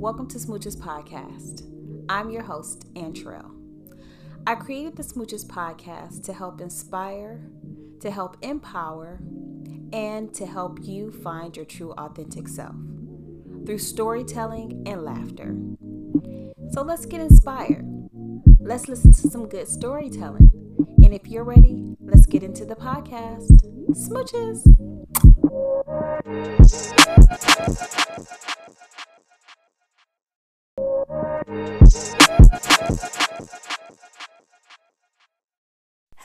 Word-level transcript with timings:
Welcome 0.00 0.28
to 0.28 0.38
Smooches 0.38 0.78
Podcast. 0.78 1.70
I'm 2.08 2.30
your 2.30 2.42
host, 2.42 2.90
Antrell. 2.94 3.50
I 4.46 4.54
created 4.54 4.96
the 4.96 5.02
Smooches 5.02 5.46
Podcast 5.46 6.24
to 6.24 6.32
help 6.32 6.62
inspire, 6.62 7.42
to 8.00 8.10
help 8.10 8.38
empower, 8.40 9.20
and 9.92 10.32
to 10.32 10.46
help 10.46 10.78
you 10.80 11.12
find 11.12 11.54
your 11.54 11.66
true 11.66 11.92
authentic 11.98 12.48
self 12.48 12.74
through 13.66 13.76
storytelling 13.76 14.84
and 14.86 15.04
laughter. 15.04 15.54
So 16.70 16.80
let's 16.80 17.04
get 17.04 17.20
inspired. 17.20 17.84
Let's 18.58 18.88
listen 18.88 19.12
to 19.12 19.28
some 19.28 19.50
good 19.50 19.68
storytelling. 19.68 20.50
And 21.04 21.12
if 21.12 21.26
you're 21.26 21.44
ready, 21.44 21.94
let's 22.00 22.24
get 22.24 22.42
into 22.42 22.64
the 22.64 22.74
podcast. 22.74 23.50
Smooches. 23.90 24.64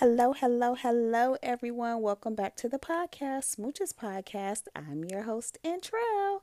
Hello, 0.07 0.33
hello, 0.33 0.75
hello, 0.75 1.35
everyone. 1.41 1.99
Welcome 1.99 2.35
back 2.35 2.55
to 2.57 2.69
the 2.69 2.77
podcast, 2.77 3.55
Smooches 3.55 3.91
Podcast. 3.91 4.67
I'm 4.75 5.03
your 5.03 5.23
host, 5.23 5.57
Antrell. 5.65 6.41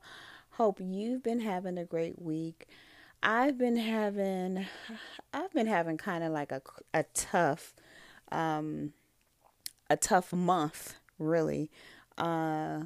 Hope 0.51 0.81
you've 0.81 1.23
been 1.23 1.39
having 1.39 1.79
a 1.79 1.85
great 1.85 2.21
week. 2.21 2.67
I've 3.23 3.57
been 3.59 3.77
having, 3.77 4.67
I've 5.33 5.53
been 5.53 5.69
having 5.69 5.97
kind 5.97 6.25
of 6.25 6.33
like 6.33 6.51
a, 6.51 6.61
a 6.93 7.05
tough, 7.15 7.73
um, 8.33 8.95
a 9.89 9.97
tough 9.97 10.33
month, 10.33 10.97
really. 11.21 11.71
Uh, 12.19 12.81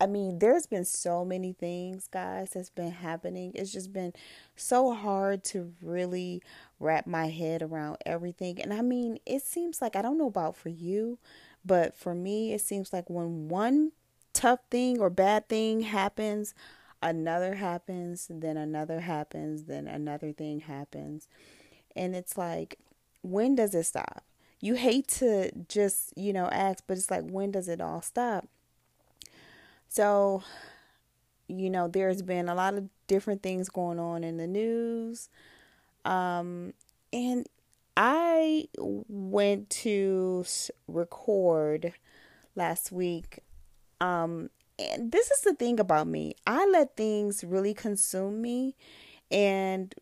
I 0.00 0.06
mean, 0.06 0.38
there's 0.38 0.66
been 0.66 0.84
so 0.84 1.24
many 1.24 1.52
things, 1.52 2.08
guys, 2.08 2.52
that's 2.54 2.70
been 2.70 2.92
happening. 2.92 3.52
It's 3.54 3.72
just 3.72 3.92
been 3.92 4.12
so 4.56 4.92
hard 4.92 5.44
to 5.44 5.72
really 5.82 6.42
wrap 6.84 7.06
my 7.06 7.28
head 7.28 7.62
around 7.62 7.96
everything. 8.06 8.60
And 8.60 8.72
I 8.72 8.82
mean, 8.82 9.18
it 9.26 9.42
seems 9.42 9.82
like 9.82 9.96
I 9.96 10.02
don't 10.02 10.18
know 10.18 10.28
about 10.28 10.56
for 10.56 10.68
you, 10.68 11.18
but 11.64 11.96
for 11.96 12.14
me, 12.14 12.52
it 12.52 12.60
seems 12.60 12.92
like 12.92 13.08
when 13.08 13.48
one 13.48 13.92
tough 14.32 14.60
thing 14.70 15.00
or 15.00 15.10
bad 15.10 15.48
thing 15.48 15.80
happens, 15.80 16.54
another 17.02 17.54
happens, 17.54 18.28
then 18.30 18.56
another 18.56 19.00
happens, 19.00 19.64
then 19.64 19.86
another 19.86 20.32
thing 20.32 20.60
happens. 20.60 21.26
And 21.96 22.14
it's 22.14 22.36
like, 22.36 22.78
when 23.22 23.54
does 23.54 23.74
it 23.74 23.84
stop? 23.84 24.22
You 24.60 24.74
hate 24.74 25.08
to 25.08 25.50
just, 25.68 26.16
you 26.16 26.32
know, 26.32 26.46
ask, 26.46 26.84
but 26.86 26.98
it's 26.98 27.10
like, 27.10 27.28
when 27.28 27.50
does 27.50 27.68
it 27.68 27.80
all 27.80 28.02
stop? 28.02 28.46
So, 29.88 30.42
you 31.46 31.70
know, 31.70 31.88
there's 31.88 32.22
been 32.22 32.48
a 32.48 32.54
lot 32.54 32.74
of 32.74 32.88
different 33.06 33.42
things 33.42 33.68
going 33.68 33.98
on 33.98 34.24
in 34.24 34.38
the 34.38 34.46
news. 34.46 35.28
Um, 36.04 36.74
and 37.12 37.46
I 37.96 38.68
went 38.78 39.70
to 39.70 40.44
record 40.88 41.94
last 42.56 42.92
week. 42.92 43.40
Um, 44.00 44.50
and 44.78 45.12
this 45.12 45.30
is 45.30 45.42
the 45.42 45.54
thing 45.54 45.78
about 45.78 46.08
me 46.08 46.34
I 46.46 46.66
let 46.66 46.96
things 46.96 47.44
really 47.44 47.74
consume 47.74 48.42
me. 48.42 48.74
And 49.30 49.94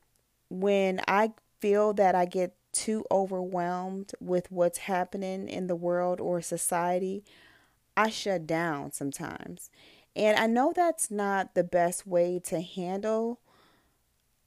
when 0.49 1.01
I 1.07 1.33
feel 1.61 1.93
that 1.95 2.15
I 2.15 2.25
get 2.25 2.57
too 2.73 3.05
overwhelmed 3.11 4.13
with 4.21 4.51
what's 4.51 4.79
happening 4.79 5.49
in 5.49 5.67
the 5.67 5.77
world 5.77 6.21
or 6.21 6.41
society, 6.41 7.23
I 7.97 8.09
shut 8.09 8.47
down 8.47 8.93
sometimes. 8.93 9.71
And 10.17 10.39
I 10.39 10.47
know 10.47 10.73
that's 10.75 11.11
not 11.11 11.55
the 11.55 11.65
best 11.65 12.07
way 12.07 12.41
to 12.45 12.61
handle 12.61 13.41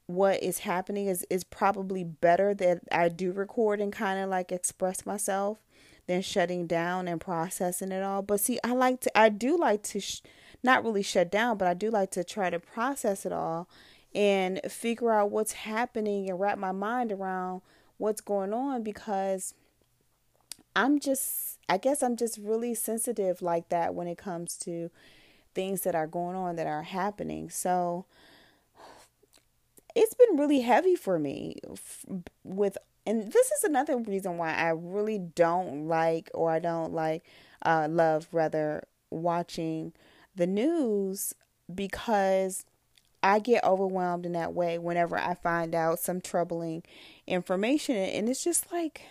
what 0.07 0.41
is 0.43 0.59
happening 0.59 1.07
is 1.07 1.25
is 1.29 1.43
probably 1.43 2.03
better 2.03 2.53
that 2.53 2.81
I 2.91 3.09
do 3.09 3.31
record 3.31 3.81
and 3.81 3.91
kind 3.91 4.19
of 4.19 4.29
like 4.29 4.51
express 4.51 5.05
myself 5.05 5.57
than 6.07 6.21
shutting 6.21 6.67
down 6.67 7.07
and 7.07 7.19
processing 7.19 7.91
it 7.91 8.03
all. 8.03 8.21
But 8.21 8.39
see, 8.39 8.59
I 8.63 8.73
like 8.73 9.01
to 9.01 9.17
I 9.17 9.29
do 9.29 9.57
like 9.57 9.81
to 9.83 9.99
sh- 9.99 10.21
not 10.63 10.83
really 10.83 11.01
shut 11.01 11.31
down, 11.31 11.57
but 11.57 11.67
I 11.67 11.73
do 11.73 11.89
like 11.89 12.11
to 12.11 12.23
try 12.23 12.49
to 12.49 12.59
process 12.59 13.25
it 13.25 13.31
all 13.31 13.67
and 14.13 14.61
figure 14.69 15.11
out 15.11 15.31
what's 15.31 15.53
happening 15.53 16.29
and 16.29 16.39
wrap 16.39 16.57
my 16.57 16.71
mind 16.71 17.11
around 17.11 17.61
what's 17.97 18.21
going 18.21 18.53
on 18.53 18.83
because 18.83 19.53
I'm 20.75 20.99
just 20.99 21.57
I 21.67 21.77
guess 21.77 22.03
I'm 22.03 22.15
just 22.15 22.37
really 22.37 22.75
sensitive 22.75 23.41
like 23.41 23.69
that 23.69 23.95
when 23.95 24.07
it 24.07 24.17
comes 24.17 24.55
to 24.59 24.91
things 25.55 25.81
that 25.81 25.95
are 25.95 26.07
going 26.07 26.35
on 26.35 26.57
that 26.57 26.67
are 26.67 26.83
happening. 26.83 27.49
So 27.49 28.05
it's 29.95 30.13
been 30.13 30.37
really 30.37 30.61
heavy 30.61 30.95
for 30.95 31.17
me 31.17 31.55
with 32.43 32.77
and 33.05 33.31
this 33.31 33.51
is 33.51 33.63
another 33.63 33.97
reason 33.97 34.37
why 34.37 34.53
I 34.53 34.69
really 34.69 35.19
don't 35.19 35.87
like 35.87 36.29
or 36.33 36.51
I 36.51 36.59
don't 36.59 36.93
like 36.93 37.23
uh 37.63 37.87
love 37.89 38.27
rather 38.31 38.83
watching 39.09 39.93
the 40.35 40.47
news 40.47 41.33
because 41.73 42.65
I 43.23 43.39
get 43.39 43.63
overwhelmed 43.63 44.25
in 44.25 44.33
that 44.33 44.53
way 44.53 44.77
whenever 44.77 45.17
I 45.17 45.33
find 45.33 45.73
out 45.73 45.99
some 45.99 46.21
troubling 46.21 46.83
information 47.25 47.95
and 47.95 48.29
it's 48.29 48.43
just 48.43 48.71
like 48.71 49.03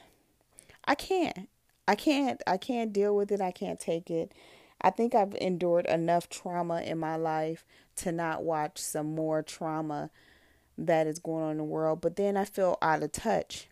I 0.84 0.94
can't 0.94 1.48
I 1.88 1.94
can't 1.94 2.42
I 2.46 2.56
can't 2.56 2.92
deal 2.92 3.16
with 3.16 3.32
it. 3.32 3.40
I 3.40 3.50
can't 3.50 3.80
take 3.80 4.10
it. 4.10 4.32
I 4.80 4.90
think 4.90 5.14
I've 5.14 5.34
endured 5.40 5.86
enough 5.86 6.28
trauma 6.28 6.82
in 6.82 6.98
my 6.98 7.16
life 7.16 7.64
to 7.96 8.12
not 8.12 8.42
watch 8.42 8.78
some 8.78 9.14
more 9.14 9.42
trauma 9.42 10.10
that 10.78 11.06
is 11.06 11.18
going 11.18 11.44
on 11.44 11.50
in 11.52 11.56
the 11.58 11.64
world. 11.64 12.00
But 12.00 12.16
then 12.16 12.36
I 12.36 12.44
feel 12.44 12.78
out 12.82 13.02
of 13.02 13.12
touch 13.12 13.68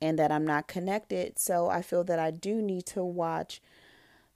and 0.00 0.18
that 0.18 0.30
I'm 0.30 0.46
not 0.46 0.68
connected. 0.68 1.38
So 1.38 1.68
I 1.68 1.82
feel 1.82 2.04
that 2.04 2.18
I 2.18 2.30
do 2.30 2.62
need 2.62 2.86
to 2.86 3.02
watch 3.02 3.60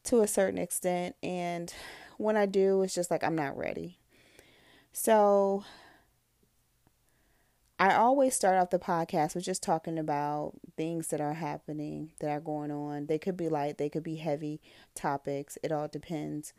to 0.05 0.21
a 0.21 0.29
certain 0.29 0.59
extent. 0.59 1.17
And 1.23 1.73
when 2.19 2.37
I 2.37 2.47
do, 2.47 2.83
it's 2.83 2.95
just 2.95 3.11
like 3.11 3.25
I'm 3.25 3.37
not 3.37 3.57
ready. 3.57 3.99
So 4.93 5.65
I 7.79 7.95
always 7.95 8.37
start 8.37 8.59
off 8.59 8.71
the 8.71 8.79
podcast 8.79 9.35
with 9.35 9.45
just 9.45 9.63
talking 9.63 9.99
about 9.99 10.53
things 10.77 11.09
that 11.09 11.21
are 11.21 11.35
happening, 11.35 12.13
that 12.21 12.31
are 12.31 12.41
going 12.41 12.71
on. 12.71 13.07
They 13.07 13.19
could 13.19 13.37
be 13.37 13.49
light, 13.49 13.77
they 13.77 13.89
could 13.89 14.05
be 14.05 14.17
heavy 14.17 14.61
topics. 14.95 15.59
It 15.65 15.73
all 15.73 15.89
depends. 15.89 16.53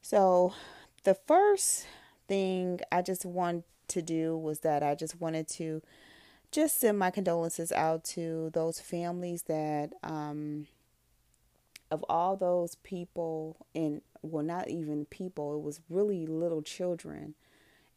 So, 0.00 0.54
the 1.02 1.14
first 1.14 1.86
thing 2.26 2.80
I 2.90 3.02
just 3.02 3.26
want 3.26 3.64
to 3.88 4.02
do 4.02 4.36
was 4.36 4.60
that 4.60 4.82
I 4.82 4.94
just 4.94 5.20
wanted 5.20 5.48
to 5.48 5.82
just 6.50 6.78
send 6.80 6.98
my 6.98 7.10
condolences 7.10 7.72
out 7.72 8.04
to 8.04 8.50
those 8.52 8.80
families 8.80 9.42
that 9.42 9.92
um 10.02 10.66
of 11.90 12.04
all 12.08 12.36
those 12.36 12.76
people 12.76 13.56
and 13.74 14.02
well 14.22 14.44
not 14.44 14.68
even 14.68 15.04
people 15.04 15.56
it 15.56 15.62
was 15.62 15.80
really 15.88 16.26
little 16.26 16.62
children 16.62 17.34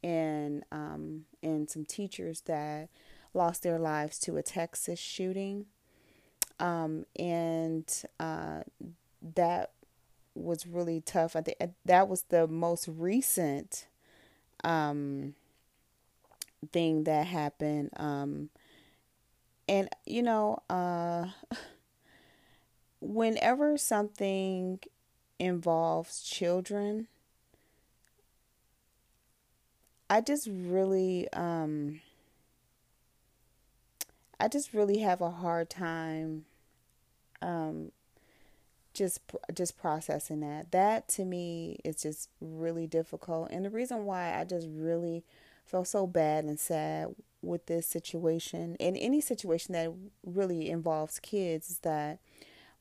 and 0.03 0.63
um, 0.71 1.25
and 1.41 1.69
some 1.69 1.85
teachers 1.85 2.41
that 2.41 2.89
lost 3.33 3.63
their 3.63 3.79
lives 3.79 4.19
to 4.19 4.37
a 4.37 4.43
Texas 4.43 4.99
shooting, 4.99 5.65
um, 6.59 7.05
and 7.17 8.03
uh, 8.19 8.61
that 9.35 9.71
was 10.35 10.67
really 10.67 11.01
tough. 11.01 11.35
I 11.35 11.41
think 11.41 11.57
that 11.85 12.07
was 12.07 12.23
the 12.23 12.47
most 12.47 12.87
recent 12.87 13.87
um, 14.63 15.33
thing 16.71 17.03
that 17.05 17.27
happened. 17.27 17.89
Um, 17.97 18.49
and 19.67 19.89
you 20.05 20.23
know, 20.23 20.59
uh, 20.69 21.27
whenever 22.99 23.77
something 23.77 24.79
involves 25.39 26.21
children 26.23 27.07
I 30.09 30.21
just 30.21 30.47
really 30.47 31.27
um 31.33 32.01
I 34.39 34.47
just 34.47 34.73
really 34.73 34.99
have 34.99 35.21
a 35.21 35.29
hard 35.29 35.69
time 35.69 36.45
um 37.41 37.91
just 38.93 39.19
just 39.53 39.77
processing 39.77 40.39
that. 40.41 40.71
That 40.71 41.07
to 41.09 41.25
me 41.25 41.79
is 41.83 41.97
just 42.01 42.29
really 42.41 42.87
difficult. 42.87 43.49
And 43.51 43.63
the 43.65 43.69
reason 43.69 44.05
why 44.05 44.37
I 44.39 44.43
just 44.43 44.67
really 44.69 45.23
feel 45.67 45.85
so 45.85 46.07
bad 46.07 46.45
and 46.45 46.59
sad 46.59 47.09
with 47.41 47.67
this 47.67 47.85
situation 47.85 48.75
and 48.79 48.97
any 48.97 49.21
situation 49.21 49.73
that 49.73 49.91
really 50.25 50.69
involves 50.69 51.19
kids 51.19 51.69
is 51.69 51.79
that 51.79 52.19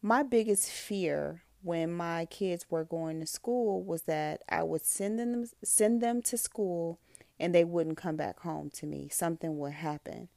my 0.03 0.23
biggest 0.23 0.71
fear 0.71 1.43
when 1.63 1.93
my 1.93 2.27
kids 2.27 2.67
were 2.71 2.85
going 2.85 3.21
to 3.21 3.27
school 3.27 3.83
was 3.83 4.03
that 4.03 4.43
I 4.49 4.63
would 4.63 4.85
send 4.85 5.19
them 5.19 5.47
send 5.65 6.01
them 6.01 6.23
to 6.23 6.39
school 6.39 6.99
and 7.39 7.55
they 7.55 7.65
wouldn't 7.65 7.99
come 7.99 8.17
back 8.17 8.41
home 8.41 8.71
to 8.71 8.87
me. 8.87 9.09
Something 9.11 9.59
would 9.59 9.73
happen. 9.73 10.29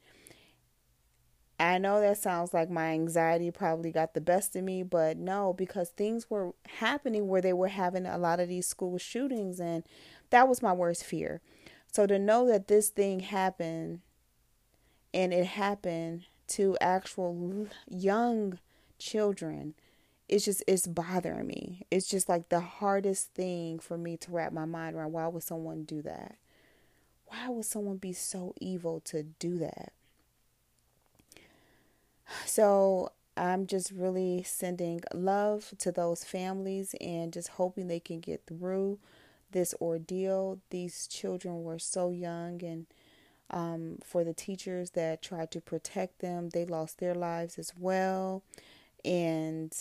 I 1.58 1.76
know 1.78 2.00
that 2.00 2.16
sounds 2.16 2.54
like 2.54 2.70
my 2.70 2.92
anxiety 2.92 3.50
probably 3.50 3.92
got 3.92 4.14
the 4.14 4.20
best 4.20 4.56
of 4.56 4.64
me, 4.64 4.82
but 4.82 5.18
no, 5.18 5.52
because 5.52 5.90
things 5.90 6.30
were 6.30 6.54
happening 6.66 7.28
where 7.28 7.42
they 7.42 7.52
were 7.52 7.68
having 7.68 8.06
a 8.06 8.16
lot 8.16 8.40
of 8.40 8.48
these 8.48 8.66
school 8.66 8.96
shootings, 8.96 9.60
and 9.60 9.84
that 10.30 10.48
was 10.48 10.62
my 10.62 10.72
worst 10.72 11.04
fear. 11.04 11.42
So 11.90 12.06
to 12.06 12.18
know 12.18 12.46
that 12.46 12.68
this 12.68 12.88
thing 12.88 13.20
happened 13.20 14.00
and 15.12 15.32
it 15.32 15.46
happened 15.46 16.24
to 16.48 16.76
actual 16.80 17.66
young 17.88 18.58
children 18.98 19.74
it's 20.30 20.44
just 20.44 20.62
it's 20.68 20.86
bothering 20.86 21.48
me. 21.48 21.82
It's 21.90 22.06
just 22.06 22.28
like 22.28 22.50
the 22.50 22.60
hardest 22.60 23.34
thing 23.34 23.80
for 23.80 23.98
me 23.98 24.16
to 24.18 24.30
wrap 24.30 24.52
my 24.52 24.64
mind 24.64 24.94
around. 24.94 25.10
Why 25.12 25.26
would 25.26 25.42
someone 25.42 25.82
do 25.82 26.02
that? 26.02 26.36
Why 27.26 27.48
would 27.48 27.64
someone 27.64 27.96
be 27.96 28.12
so 28.12 28.54
evil 28.60 29.00
to 29.06 29.24
do 29.24 29.58
that? 29.58 29.92
So 32.46 33.12
i'm 33.36 33.64
just 33.66 33.92
really 33.92 34.42
sending 34.42 35.00
love 35.14 35.72
to 35.78 35.92
those 35.92 36.24
families 36.24 36.96
and 37.00 37.32
just 37.32 37.48
hoping 37.50 37.86
they 37.86 38.00
can 38.00 38.18
get 38.18 38.42
through 38.44 38.98
this 39.52 39.74
ordeal 39.80 40.58
these 40.70 41.06
children 41.06 41.62
were 41.62 41.78
so 41.78 42.10
young 42.10 42.62
and 42.62 42.86
um, 43.50 43.98
for 44.04 44.22
the 44.22 44.32
teachers 44.32 44.90
that 44.90 45.22
tried 45.22 45.50
to 45.50 45.60
protect 45.60 46.20
them, 46.20 46.50
they 46.50 46.64
lost 46.64 46.98
their 46.98 47.14
lives 47.14 47.58
as 47.58 47.72
well. 47.76 48.42
And 49.04 49.76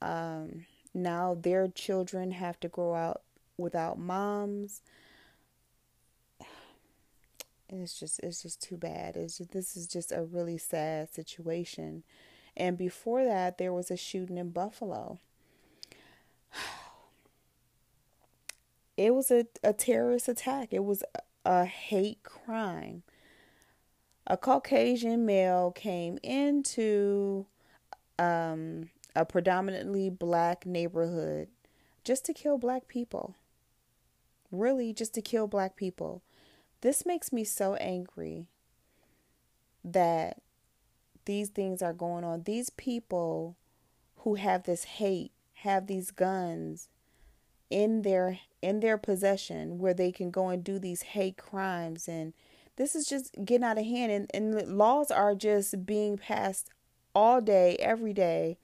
um, 0.00 0.66
now 0.92 1.36
their 1.40 1.68
children 1.68 2.32
have 2.32 2.58
to 2.60 2.68
grow 2.68 2.94
out 2.94 3.22
without 3.56 3.98
moms. 3.98 4.82
it's 7.68 7.98
just 7.98 8.18
it's 8.20 8.42
just 8.42 8.60
too 8.60 8.76
bad. 8.76 9.16
It's 9.16 9.38
just, 9.38 9.52
this 9.52 9.76
is 9.76 9.86
just 9.86 10.10
a 10.10 10.24
really 10.24 10.58
sad 10.58 11.12
situation. 11.12 12.02
And 12.56 12.76
before 12.76 13.24
that, 13.24 13.56
there 13.56 13.72
was 13.72 13.90
a 13.90 13.96
shooting 13.96 14.36
in 14.36 14.50
Buffalo. 14.50 15.18
It 18.96 19.14
was 19.14 19.30
a, 19.30 19.46
a 19.62 19.72
terrorist 19.72 20.28
attack. 20.28 20.68
It 20.70 20.84
was 20.84 21.02
a 21.44 21.64
hate 21.64 22.22
crime 22.22 23.02
a 24.26 24.36
Caucasian 24.36 25.26
male 25.26 25.72
came 25.72 26.18
into 26.22 27.46
um, 28.18 28.90
a 29.16 29.24
predominantly 29.24 30.10
black 30.10 30.64
neighborhood 30.64 31.48
just 32.04 32.24
to 32.26 32.32
kill 32.32 32.58
black 32.58 32.88
people. 32.88 33.34
Really, 34.50 34.92
just 34.92 35.14
to 35.14 35.22
kill 35.22 35.46
black 35.46 35.76
people. 35.76 36.22
This 36.82 37.06
makes 37.06 37.32
me 37.32 37.44
so 37.44 37.74
angry 37.76 38.46
that 39.84 40.38
these 41.24 41.48
things 41.48 41.82
are 41.82 41.92
going 41.92 42.24
on. 42.24 42.42
These 42.42 42.70
people 42.70 43.56
who 44.18 44.34
have 44.36 44.64
this 44.64 44.84
hate, 44.84 45.32
have 45.54 45.86
these 45.86 46.10
guns 46.10 46.88
in 47.72 48.02
their 48.02 48.38
in 48.60 48.80
their 48.80 48.98
possession 48.98 49.78
where 49.78 49.94
they 49.94 50.12
can 50.12 50.30
go 50.30 50.50
and 50.50 50.62
do 50.62 50.78
these 50.78 51.02
hate 51.02 51.38
crimes 51.38 52.06
and 52.06 52.34
this 52.76 52.94
is 52.94 53.06
just 53.06 53.34
getting 53.44 53.64
out 53.64 53.78
of 53.78 53.84
hand 53.84 54.12
and, 54.12 54.30
and 54.34 54.76
laws 54.76 55.10
are 55.10 55.34
just 55.34 55.86
being 55.86 56.18
passed 56.18 56.68
all 57.14 57.40
day 57.40 57.76
every 57.80 58.12
day 58.12 58.58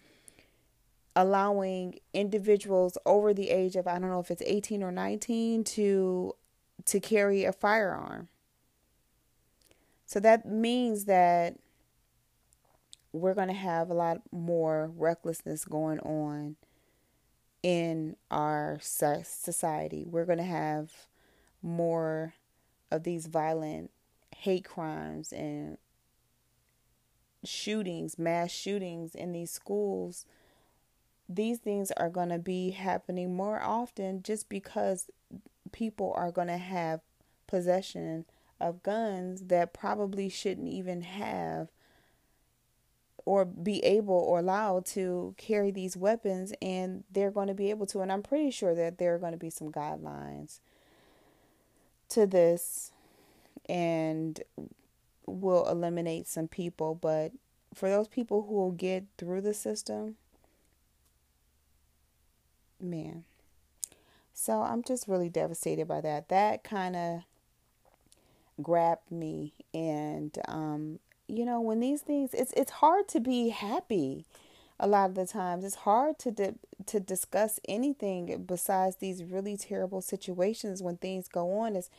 allowing 1.17 1.99
individuals 2.13 2.99
over 3.07 3.33
the 3.33 3.49
age 3.49 3.77
of 3.77 3.87
I 3.87 3.99
don't 3.99 4.11
know 4.11 4.21
if 4.21 4.31
it's 4.31 4.43
18 4.45 4.83
or 4.83 4.93
19 4.93 5.65
to 5.65 6.35
to 6.85 7.01
carry 7.01 7.45
a 7.45 7.53
firearm. 7.53 8.29
So 10.07 10.21
that 10.21 10.47
means 10.47 11.07
that 11.07 11.57
we're 13.13 13.35
going 13.35 13.49
to 13.49 13.55
have 13.55 13.91
a 13.91 13.95
lot 13.95 14.21
more 14.31 14.93
recklessness 14.97 15.65
going 15.65 15.99
on 16.01 16.57
in 17.63 18.17
our 18.31 18.79
society. 18.81 20.05
We're 20.09 20.25
going 20.25 20.39
to 20.39 20.45
have 20.45 20.91
more 21.63 22.35
of 22.91 23.03
these 23.03 23.27
violent 23.27 23.91
hate 24.37 24.65
crimes 24.65 25.33
and 25.33 25.79
shootings, 27.45 28.19
mass 28.19 28.51
shootings 28.51 29.15
in 29.15 29.33
these 29.33 29.51
schools, 29.51 30.25
these 31.29 31.59
things 31.59 31.91
are 31.93 32.09
going 32.09 32.31
to 32.31 32.39
be 32.39 32.71
happening 32.71 33.37
more 33.37 33.61
often 33.61 34.23
just 34.23 34.49
because 34.49 35.11
people 35.73 36.13
are 36.17 36.33
going 36.33 36.49
to 36.49 36.57
have 36.57 37.01
possession 37.47 38.25
of 38.61 38.83
guns 38.83 39.43
that 39.43 39.75
probably 39.75 40.29
shouldn't 40.29 40.69
even 40.69 41.03
have 41.03 41.69
or 43.29 43.45
be 43.45 43.85
able 43.85 44.15
or 44.15 44.39
allowed 44.39 44.87
to 44.87 45.35
carry 45.37 45.71
these 45.71 45.99
weapons 45.99 46.55
and 46.63 47.05
they're 47.13 47.31
going 47.31 47.49
to 47.49 47.53
be 47.53 47.69
able 47.69 47.85
to 47.85 48.01
and 48.01 48.11
I'm 48.11 48.23
pretty 48.23 48.51
sure 48.51 48.75
that 48.75 48.97
there 48.97 49.15
are 49.15 49.19
going 49.19 49.33
to 49.33 49.39
be 49.39 49.51
some 49.51 49.71
guidelines 49.71 50.61
to 52.09 52.27
this 52.27 52.93
and 53.69 54.41
will 55.27 55.69
eliminate 55.69 56.27
some 56.27 56.49
people. 56.49 56.95
But 56.95 57.33
for 57.75 57.91
those 57.91 58.09
people 58.09 58.47
who 58.49 58.55
will 58.55 58.71
get 58.71 59.05
through 59.19 59.43
the 59.43 59.53
system, 59.53 60.17
man. 62.81 63.25
So 64.33 64.63
I'm 64.63 64.83
just 64.83 65.07
really 65.07 65.29
devastated 65.29 65.87
by 65.87 66.01
that. 66.01 66.31
That 66.31 66.65
kind 66.65 66.97
of 66.97 67.21
grabbed 68.63 69.11
me 69.13 69.53
and 69.75 70.37
um 70.49 70.99
you 71.29 71.45
know 71.45 71.61
when 71.61 71.81
these 71.81 72.01
things 72.01 72.35
it's 72.35 72.53
it's 72.57 72.73
hard 72.73 73.07
to 73.09 73.21
be 73.21 73.51
happy 73.51 74.25
a 74.81 74.87
lot 74.87 75.11
of 75.11 75.15
the 75.15 75.27
times 75.27 75.65
it's 75.65 75.77
hard 75.77 76.19
to 76.19 76.31
di- 76.31 76.55
to 76.87 77.01
discuss 77.01 77.61
anything 77.69 78.45
besides 78.47 78.97
these 78.97 79.23
really 79.25 79.57
terrible 79.57 80.01
situations 80.01 80.83
when 80.83 80.97
things 80.97 81.29
go 81.29 81.59
on 81.59 81.77
is 81.77 81.91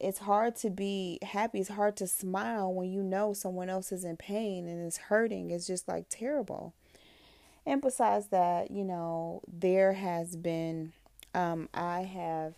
it's 0.00 0.18
hard 0.20 0.56
to 0.56 0.70
be 0.70 1.18
happy. 1.22 1.60
It's 1.60 1.70
hard 1.70 1.96
to 1.96 2.06
smile 2.06 2.72
when 2.72 2.90
you 2.90 3.02
know 3.02 3.32
someone 3.32 3.68
else 3.68 3.92
is 3.92 4.04
in 4.04 4.16
pain 4.16 4.66
and 4.68 4.86
is 4.86 4.96
hurting. 4.96 5.50
It's 5.50 5.66
just 5.66 5.88
like 5.88 6.06
terrible. 6.08 6.74
And 7.66 7.80
besides 7.80 8.26
that, 8.28 8.70
you 8.70 8.84
know, 8.84 9.40
there 9.50 9.94
has 9.94 10.36
been, 10.36 10.92
um, 11.34 11.68
I 11.72 12.02
have 12.02 12.54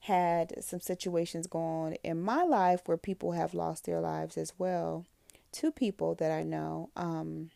had 0.00 0.64
some 0.64 0.80
situations 0.80 1.46
going 1.46 1.64
on 1.64 1.92
in 2.04 2.22
my 2.22 2.44
life 2.44 2.82
where 2.86 2.96
people 2.96 3.32
have 3.32 3.52
lost 3.52 3.84
their 3.84 4.00
lives 4.00 4.38
as 4.38 4.54
well. 4.56 5.04
Two 5.52 5.70
people 5.72 6.14
that 6.16 6.30
I 6.30 6.42
know. 6.42 6.90
Um, 6.96 7.50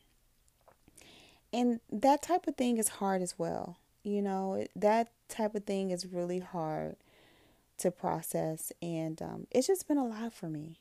and 1.52 1.80
that 1.90 2.22
type 2.22 2.46
of 2.46 2.56
thing 2.56 2.78
is 2.78 2.88
hard 2.88 3.22
as 3.22 3.38
well. 3.38 3.76
You 4.02 4.22
know, 4.22 4.66
that 4.75 5.08
type 5.28 5.54
of 5.54 5.64
thing 5.64 5.90
is 5.90 6.06
really 6.06 6.40
hard 6.40 6.96
to 7.78 7.90
process, 7.90 8.72
and 8.80 9.20
um, 9.22 9.46
it's 9.50 9.66
just 9.66 9.87
been 9.87 9.99
a 9.99 10.06
lot 10.06 10.32
for 10.32 10.49
me. 10.49 10.78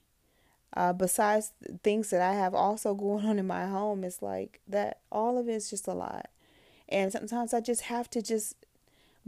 Uh, 0.74 0.94
besides 0.94 1.52
things 1.84 2.10
that 2.12 2.22
I 2.22 2.34
have 2.34 2.56
also 2.56 2.94
going 2.96 3.26
on 3.26 3.40
in 3.40 3.48
my 3.48 3.66
home, 3.66 4.04
it's 4.04 4.22
like 4.22 4.60
that 4.68 5.00
all 5.12 5.38
of 5.38 5.48
it's 5.50 5.70
just 5.70 5.88
a 5.88 5.94
lot. 5.94 6.30
And 6.88 7.12
sometimes 7.12 7.54
I 7.54 7.62
just 7.62 7.84
have 7.84 8.10
to 8.12 8.22
just 8.22 8.56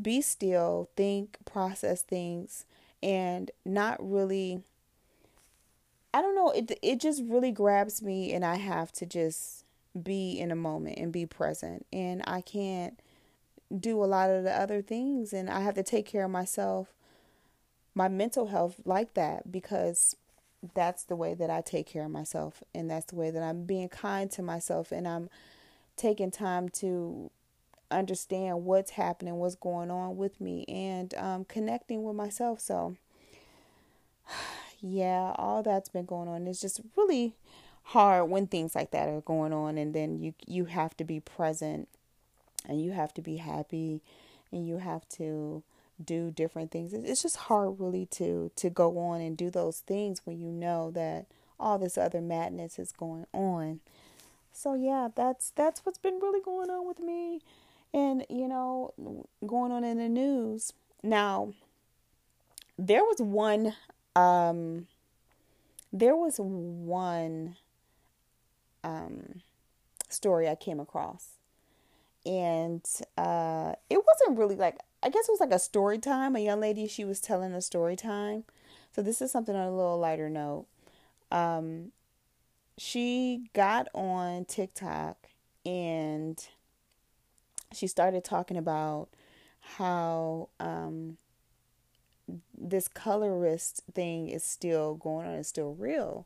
be 0.02 0.22
still, 0.22 0.90
think, 0.96 1.38
process 1.46 2.02
things, 2.02 2.66
and 3.02 3.52
not 3.66 3.98
really. 4.00 4.64
I 6.14 6.22
don't 6.22 6.36
know. 6.36 6.52
It 6.52 6.78
it 6.82 7.00
just 7.00 7.24
really 7.26 7.52
grabs 7.52 8.02
me, 8.02 8.34
and 8.34 8.46
I 8.46 8.56
have 8.56 8.92
to 8.94 9.06
just 9.06 9.66
be 10.02 10.40
in 10.40 10.52
a 10.52 10.56
moment 10.56 10.98
and 10.98 11.12
be 11.12 11.26
present. 11.26 11.86
And 11.92 12.24
I 12.26 12.42
can't 12.42 13.00
do 13.78 14.04
a 14.04 14.06
lot 14.06 14.30
of 14.30 14.44
the 14.44 14.52
other 14.52 14.82
things, 14.82 15.34
and 15.34 15.50
I 15.50 15.62
have 15.62 15.76
to 15.76 15.84
take 15.84 16.06
care 16.06 16.26
of 16.26 16.32
myself 16.32 16.94
my 17.96 18.08
mental 18.08 18.48
health 18.48 18.76
like 18.86 19.14
that 19.14 19.52
because 19.52 20.16
that's 20.74 21.04
the 21.04 21.16
way 21.16 21.34
that 21.34 21.50
I 21.50 21.62
take 21.62 21.88
care 21.88 22.06
of 22.06 22.12
myself 22.12 22.64
and 22.74 22.90
that's 22.90 23.08
the 23.08 23.16
way 23.16 23.30
that 23.30 23.44
I'm 23.44 23.66
being 23.66 23.90
kind 23.90 24.32
to 24.32 24.42
myself 24.42 24.92
and 24.92 25.08
I'm 25.08 25.30
taking 25.98 26.32
time 26.32 26.70
to 26.70 27.30
understand 27.92 28.64
what's 28.64 28.92
happening, 28.92 29.36
what's 29.36 29.56
going 29.56 29.92
on 29.92 30.18
with 30.18 30.40
me 30.42 30.66
and 30.68 31.14
um, 31.16 31.46
connecting 31.46 32.04
with 32.04 32.16
myself. 32.16 32.60
So 32.60 32.96
yeah, 34.84 35.34
all 35.38 35.64
that's 35.64 35.88
been 35.88 36.06
going 36.06 36.28
on. 36.28 36.46
It's 36.46 36.60
just 36.60 36.82
really 36.98 37.34
hard 37.84 38.30
when 38.30 38.48
things 38.48 38.76
like 38.76 38.92
that 38.92 39.08
are 39.08 39.22
going 39.22 39.54
on 39.54 39.78
and 39.78 39.94
then 39.94 40.18
you 40.18 40.34
you 40.48 40.66
have 40.66 40.96
to 40.96 41.04
be 41.04 41.20
present 41.20 41.88
and 42.68 42.82
you 42.82 42.92
have 42.92 43.14
to 43.14 43.22
be 43.22 43.38
happy 43.38 44.02
and 44.52 44.68
you 44.68 44.78
have 44.78 45.08
to 45.10 45.64
do 46.04 46.32
different 46.32 46.72
things. 46.72 46.94
It's 46.94 47.22
just 47.22 47.38
hard 47.38 47.80
really 47.80 48.06
to 48.08 48.52
to 48.58 48.70
go 48.70 48.98
on 49.00 49.22
and 49.22 49.38
do 49.38 49.50
those 49.50 49.80
things 49.80 50.22
when 50.26 50.40
you 50.40 50.50
know 50.50 50.92
that 50.92 51.28
all 51.60 51.80
this 51.80 51.98
other 51.98 52.22
madness 52.22 52.78
is 52.78 52.92
going 52.92 53.26
on. 53.34 53.80
So 54.52 54.74
yeah, 54.74 55.08
that's 55.16 55.52
that's 55.56 55.86
what's 55.86 55.98
been 55.98 56.20
really 56.22 56.42
going 56.42 56.70
on 56.70 56.86
with 56.86 57.00
me 57.00 57.42
and 57.94 58.26
you 58.30 58.50
know 58.50 58.94
going 59.48 59.72
on 59.72 59.86
in 59.86 59.98
the 59.98 60.10
news. 60.10 60.74
Now 61.02 61.54
there 62.78 63.04
was 63.04 63.20
one 63.20 63.76
um 64.16 64.88
there 65.92 66.16
was 66.16 66.38
one 66.40 67.56
um 68.84 69.42
story 70.10 70.48
I 70.48 70.56
came 70.56 70.80
across 70.80 71.38
and 72.26 72.86
uh 73.18 73.74
it 73.90 74.00
wasn't 74.06 74.38
really 74.38 74.56
like 74.56 74.78
I 75.04 75.10
guess 75.10 75.28
it 75.28 75.32
was 75.32 75.42
like 75.42 75.52
a 75.52 75.60
story 75.60 76.00
time. 76.00 76.36
A 76.36 76.40
young 76.40 76.62
lady, 76.62 76.88
she 76.88 77.04
was 77.04 77.20
telling 77.20 77.54
a 77.54 77.62
story 77.62 77.98
time. 77.98 78.46
So 78.96 79.02
this 79.02 79.22
is 79.22 79.32
something 79.32 79.54
on 79.54 79.68
a 79.68 79.76
little 79.76 80.00
lighter 80.00 80.30
note. 80.30 80.66
Um, 81.30 81.92
she 82.78 83.50
got 83.54 83.90
on 83.94 84.46
TikTok 84.46 85.28
and 85.66 86.42
she 87.74 87.86
started 87.88 88.24
talking 88.24 88.56
about 88.56 89.10
how 89.78 90.48
um, 90.60 91.18
this 92.58 92.88
colorist 92.88 93.82
thing 93.94 94.30
is 94.30 94.44
still 94.44 94.96
going 94.96 95.28
on, 95.28 95.36
it's 95.36 95.50
still 95.50 95.74
real. 95.74 96.26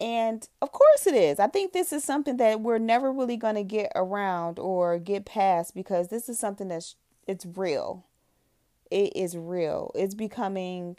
And 0.00 0.48
of 0.62 0.70
course 0.70 1.06
it 1.06 1.14
is. 1.14 1.40
I 1.40 1.48
think 1.48 1.72
this 1.72 1.92
is 1.92 2.04
something 2.04 2.36
that 2.36 2.60
we're 2.60 2.78
never 2.78 3.12
really 3.12 3.36
going 3.36 3.56
to 3.56 3.64
get 3.64 3.90
around 3.96 4.58
or 4.58 4.98
get 4.98 5.24
past 5.24 5.74
because 5.74 6.08
this 6.08 6.28
is 6.28 6.38
something 6.38 6.68
that's 6.68 6.94
it's 7.26 7.44
real. 7.44 8.06
It 8.90 9.14
is 9.16 9.36
real. 9.36 9.90
It's 9.94 10.14
becoming 10.14 10.96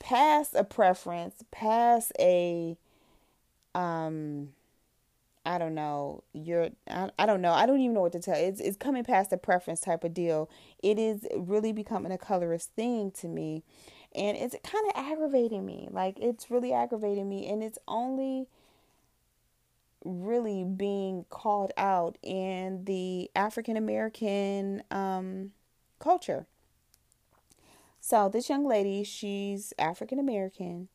past 0.00 0.54
a 0.54 0.64
preference, 0.64 1.44
past 1.50 2.12
a 2.18 2.76
um 3.74 4.50
I 5.46 5.58
don't 5.58 5.74
know. 5.74 6.24
You're 6.32 6.70
I, 6.88 7.10
I 7.18 7.26
don't 7.26 7.42
know. 7.42 7.52
I 7.52 7.66
don't 7.66 7.80
even 7.80 7.94
know 7.94 8.00
what 8.00 8.12
to 8.12 8.20
tell. 8.20 8.36
It's 8.36 8.60
it's 8.60 8.76
coming 8.76 9.04
past 9.04 9.32
a 9.32 9.36
preference 9.36 9.80
type 9.80 10.04
of 10.04 10.14
deal. 10.14 10.50
It 10.82 10.98
is 10.98 11.26
really 11.36 11.72
becoming 11.72 12.12
a 12.12 12.18
colorist 12.18 12.72
thing 12.74 13.10
to 13.12 13.28
me 13.28 13.62
and 14.14 14.36
it's 14.36 14.54
kind 14.62 14.86
of 14.86 14.92
aggravating 14.94 15.66
me. 15.66 15.88
Like 15.90 16.18
it's 16.20 16.50
really 16.50 16.72
aggravating 16.72 17.28
me, 17.28 17.46
and 17.48 17.62
it's 17.62 17.78
only 17.88 18.46
really 20.04 20.64
being 20.64 21.24
called 21.30 21.72
out 21.76 22.18
in 22.22 22.84
the 22.84 23.30
African 23.34 23.76
American 23.76 24.82
um, 24.90 25.52
culture. 25.98 26.46
So 28.00 28.28
this 28.28 28.48
young 28.48 28.66
lady, 28.66 29.02
she's 29.02 29.72
African 29.78 30.18
American. 30.18 30.88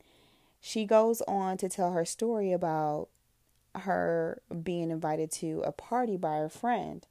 She 0.62 0.86
goes 0.86 1.22
on 1.28 1.58
to 1.58 1.68
tell 1.68 1.92
her 1.92 2.06
story 2.06 2.52
about 2.52 3.10
her 3.76 4.42
being 4.64 4.92
invited 4.92 5.32
to 5.32 5.62
a 5.66 5.72
party 5.72 6.18
by 6.18 6.38
her 6.38 6.50
friend. 6.50 7.06